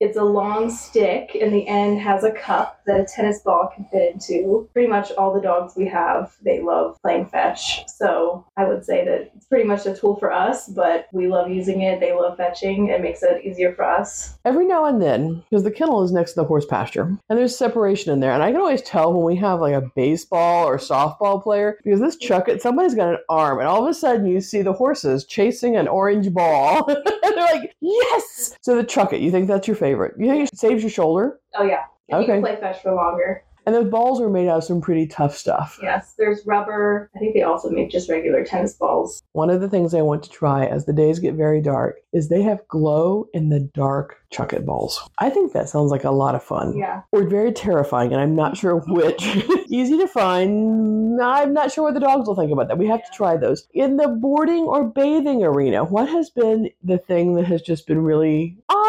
It's 0.00 0.16
a 0.16 0.24
long 0.24 0.70
stick, 0.70 1.36
and 1.40 1.52
the 1.52 1.66
end 1.66 2.00
has 2.00 2.22
a 2.24 2.30
cup 2.30 2.80
that 2.86 3.00
a 3.00 3.04
tennis 3.04 3.40
ball 3.40 3.70
can 3.74 3.84
fit 3.86 4.14
into. 4.14 4.68
Pretty 4.72 4.88
much 4.88 5.10
all 5.12 5.34
the 5.34 5.40
dogs 5.40 5.74
we 5.76 5.86
have, 5.88 6.34
they 6.42 6.60
love 6.60 6.96
playing 7.02 7.26
fetch. 7.26 7.88
So 7.88 8.46
I 8.56 8.64
would 8.64 8.84
say 8.84 9.04
that 9.04 9.32
it's 9.34 9.46
pretty 9.46 9.64
much 9.64 9.86
a 9.86 9.94
tool 9.94 10.16
for 10.16 10.32
us, 10.32 10.68
but 10.68 11.08
we 11.12 11.26
love 11.26 11.50
using 11.50 11.82
it. 11.82 12.00
They 12.00 12.12
love 12.12 12.36
fetching. 12.36 12.88
It 12.88 13.02
makes 13.02 13.22
it 13.22 13.44
easier 13.44 13.74
for 13.74 13.84
us. 13.84 14.38
Every 14.44 14.66
now 14.66 14.84
and 14.84 15.02
then, 15.02 15.42
because 15.50 15.64
the 15.64 15.70
kennel 15.70 16.02
is 16.02 16.12
next 16.12 16.32
to 16.32 16.40
the 16.40 16.46
horse 16.46 16.66
pasture, 16.66 17.02
and 17.28 17.38
there's 17.38 17.56
separation 17.56 18.12
in 18.12 18.20
there, 18.20 18.32
and 18.32 18.42
I 18.42 18.52
can 18.52 18.60
always 18.60 18.82
tell 18.82 19.12
when 19.12 19.24
we 19.24 19.36
have 19.36 19.60
like 19.60 19.74
a 19.74 19.90
baseball 19.96 20.66
or 20.66 20.78
softball 20.78 21.42
player 21.42 21.78
because 21.84 22.00
this 22.00 22.16
Chuckit, 22.16 22.60
somebody's 22.60 22.94
got 22.94 23.10
an 23.10 23.18
arm, 23.28 23.58
and 23.58 23.68
all 23.68 23.84
of 23.84 23.90
a 23.90 23.94
sudden 23.94 24.26
you 24.26 24.40
see 24.40 24.62
the 24.62 24.72
horses 24.72 25.24
chasing 25.24 25.76
an 25.76 25.88
orange 25.88 26.32
ball, 26.32 26.86
and 26.88 27.04
they're 27.22 27.54
like, 27.54 27.74
"Yes!" 27.80 28.56
So 28.62 28.76
the 28.76 28.84
Chuckit, 28.84 29.20
you 29.20 29.30
think 29.30 29.48
that's 29.48 29.66
your 29.66 29.76
favorite? 29.76 29.87
You 29.90 30.30
think 30.30 30.48
it 30.52 30.58
saves 30.58 30.82
your 30.82 30.90
shoulder? 30.90 31.40
Oh, 31.56 31.64
yeah. 31.64 31.84
And 32.08 32.20
You 32.20 32.24
Okay. 32.24 32.32
can 32.34 32.42
play 32.42 32.56
fetch 32.60 32.82
for 32.82 32.92
longer. 32.92 33.42
And 33.66 33.74
those 33.74 33.90
balls 33.90 34.18
are 34.22 34.30
made 34.30 34.48
out 34.48 34.56
of 34.58 34.64
some 34.64 34.80
pretty 34.80 35.06
tough 35.06 35.36
stuff. 35.36 35.78
Yes, 35.82 36.14
there's 36.16 36.46
rubber. 36.46 37.10
I 37.14 37.18
think 37.18 37.34
they 37.34 37.42
also 37.42 37.68
make 37.68 37.90
just 37.90 38.08
regular 38.08 38.42
tennis 38.42 38.72
balls. 38.72 39.22
One 39.32 39.50
of 39.50 39.60
the 39.60 39.68
things 39.68 39.92
I 39.92 40.00
want 40.00 40.22
to 40.22 40.30
try 40.30 40.64
as 40.64 40.86
the 40.86 40.92
days 40.94 41.18
get 41.18 41.34
very 41.34 41.60
dark 41.60 41.96
is 42.14 42.30
they 42.30 42.40
have 42.40 42.66
glow 42.68 43.28
in 43.34 43.50
the 43.50 43.60
dark 43.60 44.16
Chuckit 44.32 44.64
balls. 44.64 45.06
I 45.18 45.28
think 45.28 45.52
that 45.52 45.68
sounds 45.68 45.90
like 45.90 46.04
a 46.04 46.10
lot 46.10 46.34
of 46.34 46.42
fun. 46.42 46.78
Yeah. 46.78 47.02
or 47.12 47.24
very 47.28 47.52
terrifying, 47.52 48.10
and 48.12 48.22
I'm 48.22 48.34
not 48.34 48.56
sure 48.56 48.76
which. 48.88 49.22
Easy 49.68 49.98
to 49.98 50.08
find. 50.08 51.20
I'm 51.22 51.52
not 51.52 51.70
sure 51.70 51.84
what 51.84 51.92
the 51.94 52.00
dogs 52.00 52.26
will 52.26 52.36
think 52.36 52.50
about 52.52 52.68
that. 52.68 52.78
We 52.78 52.86
have 52.86 53.04
to 53.04 53.10
try 53.14 53.36
those. 53.36 53.66
In 53.74 53.98
the 53.98 54.08
boarding 54.08 54.64
or 54.64 54.84
bathing 54.84 55.44
arena, 55.44 55.84
what 55.84 56.08
has 56.08 56.30
been 56.30 56.70
the 56.82 56.96
thing 56.98 57.34
that 57.34 57.44
has 57.44 57.60
just 57.60 57.86
been 57.86 58.02
really 58.02 58.56
ah 58.70 58.87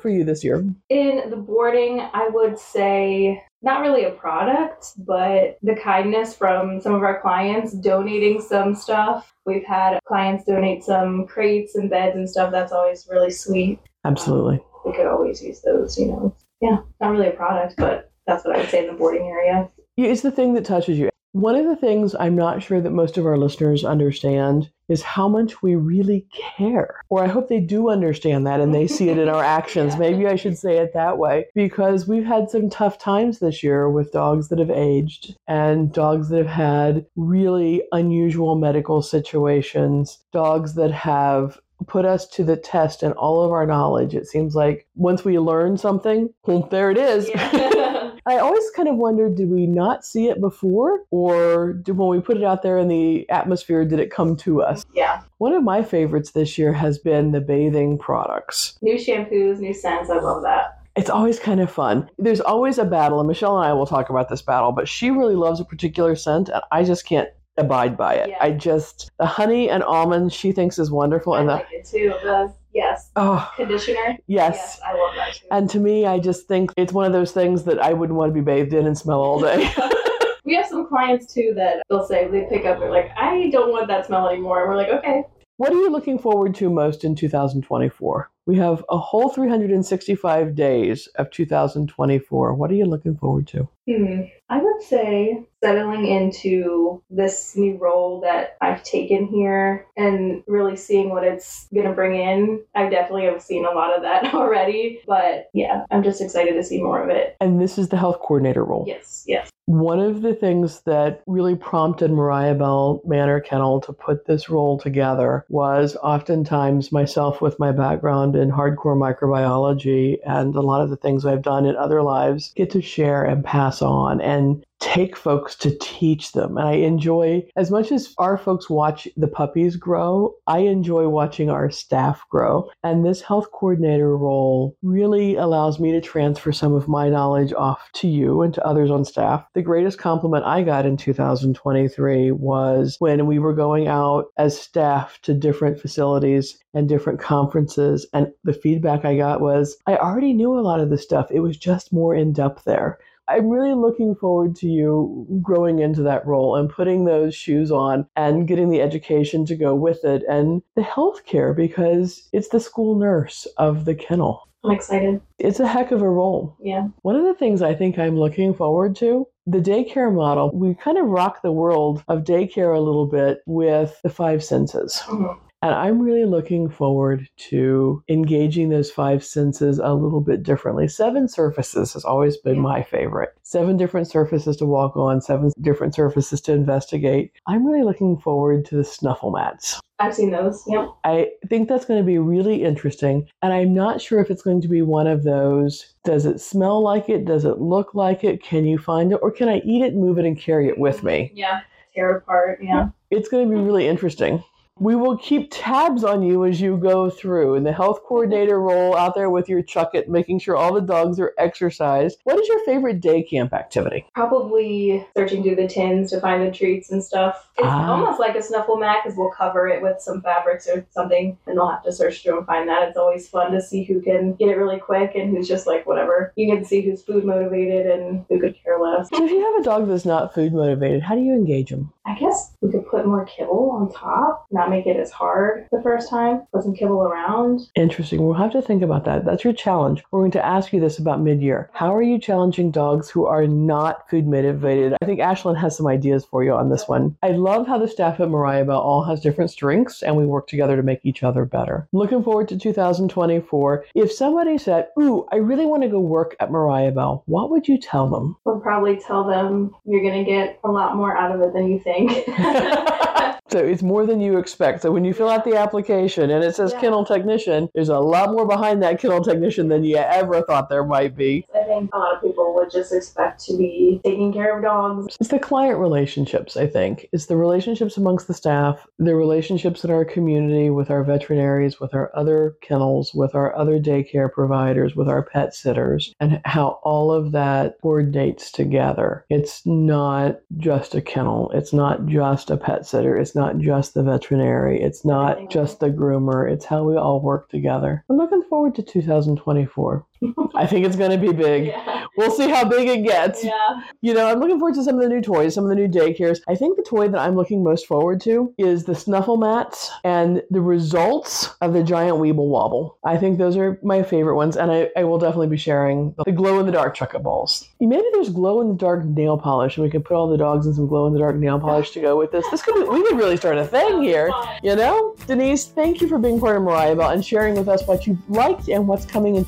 for 0.00 0.08
you 0.08 0.24
this 0.24 0.42
year? 0.42 0.64
In 0.88 1.30
the 1.30 1.36
boarding, 1.36 2.00
I 2.00 2.28
would 2.28 2.58
say 2.58 3.42
not 3.62 3.82
really 3.82 4.04
a 4.04 4.10
product, 4.10 4.92
but 4.98 5.58
the 5.62 5.76
kindness 5.76 6.34
from 6.34 6.80
some 6.80 6.94
of 6.94 7.02
our 7.02 7.20
clients 7.20 7.72
donating 7.74 8.40
some 8.40 8.74
stuff. 8.74 9.34
We've 9.44 9.64
had 9.64 9.98
clients 10.06 10.44
donate 10.44 10.82
some 10.82 11.26
crates 11.26 11.74
and 11.74 11.90
beds 11.90 12.16
and 12.16 12.28
stuff. 12.28 12.50
That's 12.50 12.72
always 12.72 13.06
really 13.10 13.30
sweet. 13.30 13.78
Absolutely. 14.04 14.56
Um, 14.56 14.64
we 14.86 14.92
could 14.92 15.06
always 15.06 15.42
use 15.42 15.60
those, 15.60 15.98
you 15.98 16.06
know. 16.06 16.34
Yeah, 16.62 16.78
not 17.00 17.10
really 17.10 17.28
a 17.28 17.32
product, 17.32 17.74
but 17.76 18.10
that's 18.26 18.44
what 18.44 18.56
I 18.56 18.60
would 18.60 18.70
say 18.70 18.86
in 18.86 18.86
the 18.86 18.98
boarding 18.98 19.26
area. 19.26 19.68
It's 19.96 20.22
the 20.22 20.30
thing 20.30 20.54
that 20.54 20.64
touches 20.64 20.98
you. 20.98 21.09
One 21.32 21.54
of 21.54 21.66
the 21.66 21.76
things 21.76 22.14
I'm 22.18 22.34
not 22.34 22.62
sure 22.62 22.80
that 22.80 22.90
most 22.90 23.16
of 23.16 23.24
our 23.24 23.38
listeners 23.38 23.84
understand 23.84 24.70
is 24.88 25.02
how 25.02 25.28
much 25.28 25.62
we 25.62 25.76
really 25.76 26.26
care. 26.58 27.00
Or 27.08 27.22
I 27.22 27.28
hope 27.28 27.48
they 27.48 27.60
do 27.60 27.88
understand 27.88 28.44
that 28.48 28.60
and 28.60 28.74
they 28.74 28.88
see 28.88 29.08
it 29.10 29.18
in 29.18 29.28
our 29.28 29.44
actions. 29.58 29.96
Maybe 29.96 30.26
I 30.26 30.34
should 30.34 30.58
say 30.58 30.78
it 30.78 30.92
that 30.94 31.18
way 31.18 31.46
because 31.54 32.08
we've 32.08 32.24
had 32.24 32.50
some 32.50 32.68
tough 32.68 32.98
times 32.98 33.38
this 33.38 33.62
year 33.62 33.88
with 33.88 34.10
dogs 34.10 34.48
that 34.48 34.58
have 34.58 34.70
aged 34.70 35.36
and 35.46 35.92
dogs 35.92 36.28
that 36.30 36.38
have 36.38 36.46
had 36.48 37.06
really 37.14 37.84
unusual 37.92 38.56
medical 38.56 39.00
situations, 39.00 40.18
dogs 40.32 40.74
that 40.74 40.90
have 40.90 41.60
put 41.86 42.04
us 42.04 42.26
to 42.26 42.44
the 42.44 42.56
test 42.56 43.04
in 43.04 43.12
all 43.12 43.42
of 43.42 43.52
our 43.52 43.66
knowledge. 43.66 44.14
It 44.14 44.26
seems 44.26 44.56
like 44.56 44.86
once 44.96 45.24
we 45.24 45.38
learn 45.38 45.78
something, 45.78 46.30
well, 46.44 46.62
there 46.70 46.90
it 46.90 46.98
is. 46.98 47.28
Yeah. 47.28 47.86
I 48.26 48.38
always 48.38 48.70
kind 48.70 48.88
of 48.88 48.96
wondered 48.96 49.36
did 49.36 49.50
we 49.50 49.66
not 49.66 50.04
see 50.04 50.28
it 50.28 50.40
before? 50.40 51.00
Or 51.10 51.72
did, 51.72 51.96
when 51.96 52.08
we 52.08 52.20
put 52.20 52.36
it 52.36 52.44
out 52.44 52.62
there 52.62 52.78
in 52.78 52.88
the 52.88 53.28
atmosphere, 53.30 53.84
did 53.84 54.00
it 54.00 54.10
come 54.10 54.36
to 54.38 54.62
us? 54.62 54.84
yeah. 54.94 55.22
One 55.38 55.52
of 55.52 55.62
my 55.62 55.82
favorites 55.82 56.32
this 56.32 56.58
year 56.58 56.72
has 56.72 56.98
been 56.98 57.32
the 57.32 57.40
bathing 57.40 57.98
products. 57.98 58.78
New 58.82 58.96
shampoos, 58.96 59.58
new 59.58 59.72
scents. 59.72 60.10
I 60.10 60.18
love 60.18 60.42
that. 60.42 60.78
It's 60.96 61.08
always 61.08 61.38
kind 61.38 61.60
of 61.60 61.70
fun. 61.70 62.10
There's 62.18 62.40
always 62.40 62.76
a 62.76 62.84
battle, 62.84 63.20
and 63.20 63.28
Michelle 63.28 63.56
and 63.56 63.66
I 63.66 63.72
will 63.72 63.86
talk 63.86 64.10
about 64.10 64.28
this 64.28 64.42
battle, 64.42 64.72
but 64.72 64.88
she 64.88 65.10
really 65.10 65.36
loves 65.36 65.60
a 65.60 65.64
particular 65.64 66.14
scent, 66.16 66.48
and 66.48 66.62
I 66.72 66.84
just 66.84 67.06
can't 67.06 67.28
abide 67.56 67.96
by 67.96 68.14
it. 68.14 68.30
Yeah. 68.30 68.38
I 68.40 68.50
just, 68.50 69.10
the 69.18 69.26
honey 69.26 69.70
and 69.70 69.82
almond 69.82 70.32
she 70.32 70.52
thinks 70.52 70.78
is 70.78 70.90
wonderful, 70.90 71.34
I 71.34 71.40
and 71.40 71.48
the, 71.48 71.54
like 71.54 71.66
it 71.70 71.86
too. 71.86 72.12
The 72.22 72.52
yes, 72.74 73.10
oh, 73.16 73.50
conditioner. 73.56 74.18
yes. 74.26 74.80
I 74.84 74.92
love. 74.94 75.09
And 75.50 75.68
to 75.70 75.78
me, 75.78 76.06
I 76.06 76.18
just 76.18 76.46
think 76.46 76.72
it's 76.76 76.92
one 76.92 77.06
of 77.06 77.12
those 77.12 77.32
things 77.32 77.64
that 77.64 77.78
I 77.80 77.92
wouldn't 77.92 78.18
want 78.18 78.30
to 78.30 78.34
be 78.34 78.40
bathed 78.40 78.72
in 78.72 78.86
and 78.86 78.96
smell 78.96 79.20
all 79.20 79.40
day. 79.40 79.72
we 80.44 80.54
have 80.54 80.66
some 80.66 80.86
clients 80.86 81.32
too 81.32 81.52
that 81.56 81.82
they'll 81.88 82.06
say 82.06 82.28
they 82.28 82.46
pick 82.48 82.64
up. 82.64 82.78
They're 82.78 82.90
like, 82.90 83.10
I 83.16 83.50
don't 83.50 83.70
want 83.70 83.88
that 83.88 84.06
smell 84.06 84.28
anymore. 84.28 84.60
And 84.60 84.70
we're 84.70 84.76
like, 84.76 84.88
okay. 84.88 85.24
What 85.56 85.72
are 85.72 85.76
you 85.76 85.90
looking 85.90 86.18
forward 86.18 86.54
to 86.56 86.70
most 86.70 87.04
in 87.04 87.14
2024? 87.14 88.30
We 88.46 88.56
have 88.56 88.82
a 88.88 88.96
whole 88.96 89.28
365 89.28 90.54
days 90.54 91.06
of 91.16 91.30
2024. 91.30 92.54
What 92.54 92.70
are 92.70 92.74
you 92.74 92.86
looking 92.86 93.16
forward 93.16 93.46
to? 93.48 93.68
Hmm. 93.86 94.22
I 94.48 94.62
would 94.62 94.82
say 94.82 95.44
settling 95.62 96.06
into 96.06 97.02
this 97.10 97.56
new 97.56 97.76
role 97.76 98.20
that 98.20 98.56
I've 98.60 98.82
taken 98.82 99.26
here 99.26 99.86
and 99.96 100.42
really 100.46 100.76
seeing 100.76 101.10
what 101.10 101.24
it's 101.24 101.68
going 101.74 101.86
to 101.86 101.92
bring 101.92 102.18
in. 102.18 102.62
I 102.74 102.88
definitely 102.88 103.26
have 103.26 103.42
seen 103.42 103.64
a 103.64 103.70
lot 103.70 103.94
of 103.94 104.02
that 104.02 104.34
already, 104.34 105.00
but 105.06 105.50
yeah, 105.52 105.84
I'm 105.90 106.02
just 106.02 106.20
excited 106.20 106.54
to 106.54 106.64
see 106.64 106.82
more 106.82 107.02
of 107.02 107.10
it. 107.10 107.36
And 107.40 107.60
this 107.60 107.78
is 107.78 107.88
the 107.88 107.96
health 107.96 108.20
coordinator 108.20 108.64
role. 108.64 108.84
Yes, 108.86 109.24
yes. 109.26 109.50
One 109.66 110.00
of 110.00 110.22
the 110.22 110.34
things 110.34 110.80
that 110.80 111.22
really 111.28 111.54
prompted 111.54 112.10
Mariah-Belle 112.10 113.02
Manor 113.04 113.40
Kennel 113.40 113.80
to 113.82 113.92
put 113.92 114.26
this 114.26 114.50
role 114.50 114.78
together 114.78 115.44
was 115.48 115.96
oftentimes 116.02 116.90
myself 116.90 117.40
with 117.40 117.56
my 117.60 117.70
background 117.70 118.34
in 118.34 118.50
hardcore 118.50 118.98
microbiology 118.98 120.18
and 120.26 120.56
a 120.56 120.60
lot 120.60 120.80
of 120.80 120.90
the 120.90 120.96
things 120.96 121.24
I've 121.24 121.42
done 121.42 121.66
in 121.66 121.76
other 121.76 122.02
lives 122.02 122.52
get 122.56 122.70
to 122.70 122.82
share 122.82 123.22
and 123.22 123.44
pass 123.44 123.80
on 123.80 124.20
and 124.20 124.64
take 124.80 125.16
folks 125.16 125.54
to 125.56 125.76
teach 125.80 126.32
them. 126.32 126.56
And 126.56 126.66
I 126.66 126.72
enjoy, 126.72 127.46
as 127.56 127.70
much 127.70 127.92
as 127.92 128.14
our 128.18 128.36
folks 128.36 128.68
watch 128.68 129.06
the 129.16 129.28
puppies 129.28 129.76
grow, 129.76 130.34
I 130.46 130.58
enjoy 130.60 131.08
watching 131.08 131.50
our 131.50 131.70
staff 131.70 132.22
grow. 132.30 132.68
And 132.82 133.04
this 133.04 133.20
health 133.20 133.50
coordinator 133.52 134.16
role 134.16 134.76
really 134.82 135.36
allows 135.36 135.78
me 135.78 135.92
to 135.92 136.00
transfer 136.00 136.52
some 136.52 136.74
of 136.74 136.88
my 136.88 137.08
knowledge 137.08 137.52
off 137.52 137.90
to 137.94 138.08
you 138.08 138.42
and 138.42 138.52
to 138.54 138.66
others 138.66 138.90
on 138.90 139.04
staff. 139.04 139.46
The 139.54 139.62
greatest 139.62 139.98
compliment 139.98 140.44
I 140.44 140.62
got 140.62 140.86
in 140.86 140.96
2023 140.96 142.32
was 142.32 142.96
when 142.98 143.26
we 143.26 143.38
were 143.38 143.54
going 143.54 143.86
out 143.86 144.26
as 144.38 144.60
staff 144.60 145.18
to 145.22 145.34
different 145.34 145.80
facilities 145.80 146.58
and 146.74 146.88
different 146.88 147.20
conferences. 147.20 148.06
And 148.12 148.32
the 148.44 148.52
feedback 148.52 149.04
I 149.04 149.16
got 149.16 149.40
was, 149.40 149.76
I 149.86 149.96
already 149.96 150.32
knew 150.32 150.58
a 150.58 150.60
lot 150.60 150.80
of 150.80 150.90
this 150.90 151.02
stuff. 151.02 151.30
It 151.30 151.40
was 151.40 151.56
just 151.56 151.92
more 151.92 152.14
in 152.14 152.32
depth 152.32 152.64
there. 152.64 152.98
I'm 153.30 153.48
really 153.48 153.74
looking 153.74 154.16
forward 154.16 154.56
to 154.56 154.66
you 154.66 155.26
growing 155.40 155.78
into 155.78 156.02
that 156.02 156.26
role 156.26 156.56
and 156.56 156.68
putting 156.68 157.04
those 157.04 157.34
shoes 157.34 157.70
on 157.70 158.06
and 158.16 158.48
getting 158.48 158.70
the 158.70 158.82
education 158.82 159.46
to 159.46 159.56
go 159.56 159.74
with 159.74 160.04
it 160.04 160.24
and 160.28 160.62
the 160.74 160.82
healthcare 160.82 161.54
because 161.54 162.28
it's 162.32 162.48
the 162.48 162.58
school 162.58 162.98
nurse 162.98 163.46
of 163.56 163.84
the 163.84 163.94
kennel. 163.94 164.48
I'm 164.64 164.72
excited. 164.72 165.22
It's 165.38 165.60
a 165.60 165.66
heck 165.66 165.90
of 165.92 166.02
a 166.02 166.08
role. 166.08 166.56
Yeah. 166.60 166.88
One 167.02 167.16
of 167.16 167.24
the 167.24 167.34
things 167.34 167.62
I 167.62 167.74
think 167.74 167.98
I'm 167.98 168.18
looking 168.18 168.52
forward 168.52 168.96
to 168.96 169.26
the 169.46 169.58
daycare 169.58 170.12
model, 170.14 170.50
we 170.52 170.74
kind 170.74 170.98
of 170.98 171.06
rock 171.06 171.40
the 171.42 171.52
world 171.52 172.04
of 172.08 172.24
daycare 172.24 172.76
a 172.76 172.80
little 172.80 173.06
bit 173.06 173.40
with 173.46 173.98
the 174.02 174.10
five 174.10 174.44
senses. 174.44 175.02
Mhm. 175.06 175.38
And 175.62 175.74
I'm 175.74 176.00
really 176.00 176.24
looking 176.24 176.70
forward 176.70 177.28
to 177.50 178.02
engaging 178.08 178.70
those 178.70 178.90
five 178.90 179.22
senses 179.22 179.78
a 179.78 179.92
little 179.92 180.22
bit 180.22 180.42
differently. 180.42 180.88
Seven 180.88 181.28
surfaces 181.28 181.92
has 181.92 182.04
always 182.04 182.38
been 182.38 182.56
Yeah. 182.56 182.62
my 182.62 182.82
favorite. 182.82 183.34
Seven 183.42 183.76
different 183.76 184.08
surfaces 184.08 184.56
to 184.56 184.66
walk 184.66 184.96
on, 184.96 185.20
seven 185.20 185.52
different 185.60 185.94
surfaces 185.94 186.40
to 186.42 186.52
investigate. 186.54 187.32
I'm 187.46 187.66
really 187.66 187.84
looking 187.84 188.16
forward 188.16 188.64
to 188.66 188.76
the 188.76 188.84
snuffle 188.84 189.32
mats. 189.32 189.78
I've 189.98 190.14
seen 190.14 190.30
those. 190.30 190.64
Yep. 190.66 190.88
I 191.04 191.30
think 191.50 191.68
that's 191.68 191.84
going 191.84 192.00
to 192.00 192.06
be 192.06 192.16
really 192.16 192.64
interesting. 192.64 193.28
And 193.42 193.52
I'm 193.52 193.74
not 193.74 194.00
sure 194.00 194.18
if 194.20 194.30
it's 194.30 194.42
going 194.42 194.62
to 194.62 194.68
be 194.68 194.80
one 194.80 195.06
of 195.06 195.24
those 195.24 195.94
does 196.04 196.24
it 196.24 196.40
smell 196.40 196.82
like 196.82 197.10
it? 197.10 197.26
Does 197.26 197.44
it 197.44 197.58
look 197.58 197.94
like 197.94 198.24
it? 198.24 198.42
Can 198.42 198.64
you 198.64 198.78
find 198.78 199.12
it? 199.12 199.18
Or 199.20 199.30
can 199.30 199.50
I 199.50 199.58
eat 199.58 199.82
it, 199.82 199.94
move 199.94 200.18
it, 200.18 200.24
and 200.24 200.38
carry 200.38 200.68
it 200.68 200.78
with 200.78 201.02
me? 201.02 201.30
Yeah. 201.34 201.60
Tear 201.94 202.16
apart. 202.16 202.60
Yeah. 202.62 202.88
It's 203.10 203.28
going 203.28 203.46
to 203.46 203.54
be 203.54 203.60
hmm. 203.60 203.66
really 203.66 203.86
interesting. 203.86 204.42
We 204.80 204.96
will 204.96 205.18
keep 205.18 205.48
tabs 205.50 206.04
on 206.04 206.22
you 206.22 206.46
as 206.46 206.58
you 206.58 206.78
go 206.78 207.10
through 207.10 207.56
in 207.56 207.64
the 207.64 207.72
health 207.72 208.00
coordinator 208.02 208.58
role 208.58 208.96
out 208.96 209.14
there 209.14 209.28
with 209.28 209.46
your 209.46 209.62
Chuckit, 209.62 210.08
making 210.08 210.38
sure 210.38 210.56
all 210.56 210.72
the 210.72 210.80
dogs 210.80 211.20
are 211.20 211.34
exercised. 211.36 212.16
What 212.24 212.40
is 212.40 212.48
your 212.48 212.64
favorite 212.64 213.00
day 213.02 213.22
camp 213.22 213.52
activity? 213.52 214.06
Probably 214.14 215.06
searching 215.14 215.42
through 215.42 215.56
the 215.56 215.68
tins 215.68 216.10
to 216.12 216.20
find 216.20 216.42
the 216.46 216.50
treats 216.50 216.90
and 216.90 217.04
stuff. 217.04 217.50
It's 217.58 217.66
Ah. 217.68 217.92
almost 217.92 218.18
like 218.18 218.34
a 218.36 218.42
snuffle 218.42 218.78
mat 218.78 219.00
because 219.04 219.18
we'll 219.18 219.28
cover 219.28 219.68
it 219.68 219.82
with 219.82 220.00
some 220.00 220.22
fabrics 220.22 220.66
or 220.66 220.86
something 220.92 221.36
and 221.46 221.58
they'll 221.58 221.68
have 221.68 221.82
to 221.82 221.92
search 221.92 222.22
through 222.22 222.38
and 222.38 222.46
find 222.46 222.66
that. 222.70 222.88
It's 222.88 222.96
always 222.96 223.28
fun 223.28 223.52
to 223.52 223.60
see 223.60 223.84
who 223.84 224.00
can 224.00 224.32
get 224.32 224.48
it 224.48 224.56
really 224.56 224.78
quick 224.78 225.12
and 225.14 225.28
who's 225.36 225.46
just 225.46 225.66
like 225.66 225.86
whatever. 225.86 226.32
You 226.36 226.50
can 226.54 226.64
see 226.64 226.80
who's 226.80 227.02
food 227.02 227.26
motivated 227.26 227.84
and 227.86 228.24
who 228.30 228.40
could 228.40 228.56
care 228.64 228.80
less. 228.80 229.10
So, 229.10 229.22
if 229.22 229.30
you 229.30 229.44
have 229.44 229.60
a 229.60 229.62
dog 229.64 229.88
that's 229.88 230.06
not 230.06 230.32
food 230.32 230.54
motivated, 230.54 231.02
how 231.02 231.16
do 231.16 231.20
you 231.20 231.34
engage 231.34 231.68
them? 231.68 231.92
I 232.06 232.14
guess 232.14 232.56
we 232.62 232.70
could 232.72 232.86
put 232.88 233.06
more 233.06 233.26
kibble 233.26 233.70
on 233.72 233.92
top, 233.92 234.46
not 234.50 234.69
make 234.70 234.86
it 234.86 234.96
as 234.96 235.10
hard 235.10 235.66
the 235.70 235.82
first 235.82 236.08
time. 236.08 236.42
Put 236.52 236.62
some 236.62 236.74
kibble 236.74 237.02
around. 237.02 237.68
Interesting. 237.74 238.24
We'll 238.24 238.34
have 238.34 238.52
to 238.52 238.62
think 238.62 238.82
about 238.82 239.04
that. 239.04 239.24
That's 239.24 239.44
your 239.44 239.52
challenge. 239.52 240.02
We're 240.10 240.20
going 240.20 240.30
to 240.32 240.44
ask 240.44 240.72
you 240.72 240.80
this 240.80 240.98
about 240.98 241.20
mid 241.20 241.42
year. 241.42 241.70
How 241.72 241.94
are 241.94 242.02
you 242.02 242.18
challenging 242.18 242.70
dogs 242.70 243.10
who 243.10 243.26
are 243.26 243.46
not 243.46 244.08
food 244.08 244.26
motivated? 244.26 244.94
I 245.02 245.06
think 245.06 245.20
Ashlyn 245.20 245.56
has 245.58 245.76
some 245.76 245.86
ideas 245.86 246.24
for 246.24 246.44
you 246.44 246.52
on 246.52 246.70
this 246.70 246.88
one. 246.88 247.16
I 247.22 247.30
love 247.32 247.66
how 247.66 247.78
the 247.78 247.88
staff 247.88 248.20
at 248.20 248.28
Mariah-Belle 248.28 248.78
all 248.78 249.04
has 249.04 249.20
different 249.20 249.50
strengths 249.50 250.02
and 250.02 250.16
we 250.16 250.26
work 250.26 250.46
together 250.46 250.76
to 250.76 250.82
make 250.82 251.00
each 251.04 251.22
other 251.22 251.44
better. 251.44 251.88
Looking 251.92 252.22
forward 252.22 252.48
to 252.48 252.58
2024. 252.58 253.86
If 253.94 254.12
somebody 254.12 254.58
said, 254.58 254.88
Ooh, 254.98 255.26
I 255.32 255.36
really 255.36 255.66
want 255.66 255.82
to 255.82 255.88
go 255.88 256.00
work 256.00 256.36
at 256.40 256.50
Mariah-Belle, 256.50 257.24
what 257.26 257.50
would 257.50 257.68
you 257.68 257.78
tell 257.78 258.08
them? 258.08 258.36
We'll 258.44 258.60
probably 258.60 258.96
tell 258.96 259.24
them 259.24 259.74
you're 259.84 260.02
gonna 260.02 260.24
get 260.24 260.60
a 260.64 260.70
lot 260.70 260.96
more 260.96 261.16
out 261.16 261.34
of 261.34 261.40
it 261.40 261.52
than 261.52 261.70
you 261.70 261.78
think. 261.80 262.10
So 263.50 263.58
it's 263.58 263.82
more 263.82 264.06
than 264.06 264.20
you 264.20 264.38
expect. 264.38 264.82
So 264.82 264.92
when 264.92 265.04
you 265.04 265.12
fill 265.12 265.28
out 265.28 265.44
the 265.44 265.56
application 265.56 266.30
and 266.30 266.44
it 266.44 266.54
says 266.54 266.72
Yeah. 266.72 266.80
kennel 266.80 267.04
technician, 267.04 267.68
there's 267.74 267.88
a 267.88 267.98
lot 267.98 268.30
more 268.30 268.46
behind 268.46 268.80
that 268.82 269.00
kennel 269.00 269.22
technician 269.22 269.68
than 269.68 269.82
you 269.82 269.96
ever 269.96 270.42
thought 270.42 270.68
there 270.68 270.84
might 270.84 271.16
be. 271.16 271.44
I 271.54 271.64
think 271.64 271.92
a 271.92 271.98
lot 271.98 272.14
of 272.14 272.22
people 272.22 272.54
would 272.54 272.70
just 272.70 272.92
expect 272.92 273.44
to 273.46 273.56
be 273.56 274.00
taking 274.04 274.32
care 274.32 274.56
of 274.56 274.62
dogs. 274.62 275.16
It's 275.18 275.30
the 275.30 275.38
client 275.40 275.78
relationships, 275.78 276.56
I 276.56 276.66
think. 276.68 277.08
It's 277.12 277.26
the 277.26 277.36
relationships 277.36 277.96
amongst 277.96 278.28
the 278.28 278.34
staff, 278.34 278.86
the 278.98 279.16
relationships 279.16 279.84
in 279.84 279.90
our 279.90 280.04
community 280.04 280.70
with 280.70 280.90
our 280.90 281.04
veterinaries, 281.04 281.80
with 281.80 281.92
our 281.92 282.12
other 282.14 282.56
kennels, 282.60 283.12
with 283.14 283.34
our 283.34 283.54
other 283.56 283.80
daycare 283.80 284.30
providers, 284.32 284.94
with 284.94 285.08
our 285.08 285.22
pet 285.22 285.54
sitters, 285.54 286.14
and 286.20 286.40
how 286.44 286.78
all 286.84 287.10
of 287.12 287.32
that 287.32 287.76
coordinates 287.82 288.52
together. 288.52 289.24
It's 289.28 289.66
not 289.66 290.38
just 290.58 290.94
a 290.94 291.00
kennel, 291.00 291.50
it's 291.52 291.72
not 291.72 292.06
just 292.06 292.50
a 292.50 292.56
pet 292.56 292.86
sitter, 292.86 293.16
it's 293.16 293.34
not 293.40 293.56
just 293.56 293.94
the 293.94 294.02
veterinary, 294.02 294.82
it's 294.82 295.02
not 295.02 295.50
just 295.50 295.80
the 295.80 295.88
groomer, 295.88 296.50
it's 296.52 296.66
how 296.66 296.84
we 296.84 296.94
all 296.94 297.22
work 297.22 297.48
together. 297.48 298.04
I'm 298.10 298.18
looking 298.18 298.42
forward 298.42 298.74
to 298.74 298.82
2024. 298.82 300.04
I 300.54 300.66
think 300.66 300.86
it's 300.86 300.96
going 300.96 301.10
to 301.10 301.18
be 301.18 301.32
big. 301.32 301.72
Yeah. 301.80 302.06
We'll 302.16 302.30
see 302.30 302.48
how 302.50 302.64
big 302.64 302.88
it 302.88 303.04
gets. 303.04 303.44
Yeah. 303.44 303.80
You 304.02 304.12
know, 304.12 304.26
I'm 304.26 304.40
looking 304.40 304.58
forward 304.58 304.74
to 304.74 304.82
some 304.82 304.96
of 304.96 305.02
the 305.02 305.08
new 305.08 305.20
toys, 305.22 305.54
some 305.54 305.64
of 305.64 305.70
the 305.70 305.76
new 305.76 305.88
daycares. 305.88 306.40
I 306.48 306.54
think 306.54 306.76
the 306.76 306.82
toy 306.82 307.08
that 307.08 307.18
I'm 307.18 307.36
looking 307.36 307.62
most 307.62 307.86
forward 307.86 308.20
to 308.22 308.52
is 308.58 308.84
the 308.84 308.94
Snuffle 308.94 309.36
Mats 309.36 309.90
and 310.04 310.42
the 310.50 310.60
results 310.60 311.54
of 311.60 311.72
the 311.72 311.82
giant 311.82 312.18
Weeble 312.18 312.48
Wobble. 312.48 312.98
I 313.04 313.16
think 313.16 313.38
those 313.38 313.56
are 313.56 313.78
my 313.82 314.02
favorite 314.02 314.34
ones, 314.36 314.56
and 314.56 314.70
I, 314.70 314.90
I 314.96 315.04
will 315.04 315.18
definitely 315.18 315.46
be 315.46 315.56
sharing 315.56 316.14
the 316.24 316.32
glow 316.32 316.58
in 316.58 316.66
the 316.66 316.72
dark 316.72 316.94
chocolate 316.94 317.22
balls. 317.22 317.68
Maybe 317.80 318.04
there's 318.12 318.28
glow 318.30 318.60
in 318.60 318.68
the 318.68 318.74
dark 318.74 319.04
nail 319.04 319.38
polish, 319.38 319.76
and 319.76 319.84
we 319.84 319.90
could 319.90 320.04
put 320.04 320.14
all 320.14 320.28
the 320.28 320.36
dogs 320.36 320.66
in 320.66 320.74
some 320.74 320.88
glow 320.88 321.06
in 321.06 321.12
the 321.12 321.20
dark 321.20 321.36
nail 321.36 321.58
polish 321.60 321.92
to 321.92 322.00
go 322.00 322.16
with 322.18 322.32
this. 322.32 322.44
This 322.50 322.62
could 322.62 322.74
be, 322.74 322.82
we 322.82 323.06
could 323.08 323.16
really 323.16 323.36
start 323.36 323.56
a 323.56 323.64
thing 323.64 324.02
here. 324.02 324.30
You 324.62 324.76
know, 324.76 325.16
Denise, 325.26 325.66
thank 325.66 326.00
you 326.00 326.08
for 326.08 326.18
being 326.18 326.40
part 326.40 326.56
of 326.56 326.62
Mariah-Belle 326.62 327.10
and 327.10 327.24
sharing 327.24 327.54
with 327.54 327.68
us 327.68 327.86
what 327.86 328.06
you 328.06 328.18
liked 328.28 328.68
and 328.68 328.86
what's 328.86 329.06
coming 329.06 329.36
in 329.36 329.44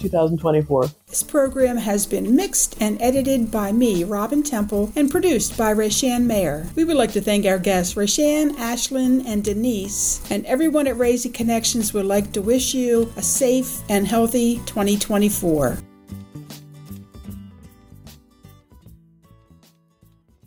2024. 0.63 1.03
This 1.09 1.23
program 1.23 1.77
has 1.77 2.07
been 2.07 2.35
mixed 2.35 2.81
and 2.81 3.01
edited 3.01 3.51
by 3.51 3.73
me, 3.73 4.05
Robin 4.05 4.43
Temple, 4.43 4.93
and 4.97 5.11
produced 5.11 5.57
by 5.57 5.75
Rachann 5.75 6.27
Mayer. 6.27 6.67
We 6.75 6.85
would 6.85 6.97
like 6.97 7.13
to 7.13 7.21
thank 7.21 7.47
our 7.47 7.59
guests, 7.59 7.95
Rachann, 7.95 8.53
Ashlyn, 8.57 9.25
and 9.27 9.45
Denise, 9.45 10.23
and 10.31 10.47
everyone 10.47 10.87
at 10.87 10.99
Raising 10.99 11.33
Connections 11.33 11.93
would 11.93 12.07
like 12.07 12.33
to 12.33 12.43
wish 12.43 12.75
you 12.75 13.13
a 13.17 13.23
safe 13.23 13.83
and 13.89 14.07
healthy 14.07 14.57
2024. 14.67 15.79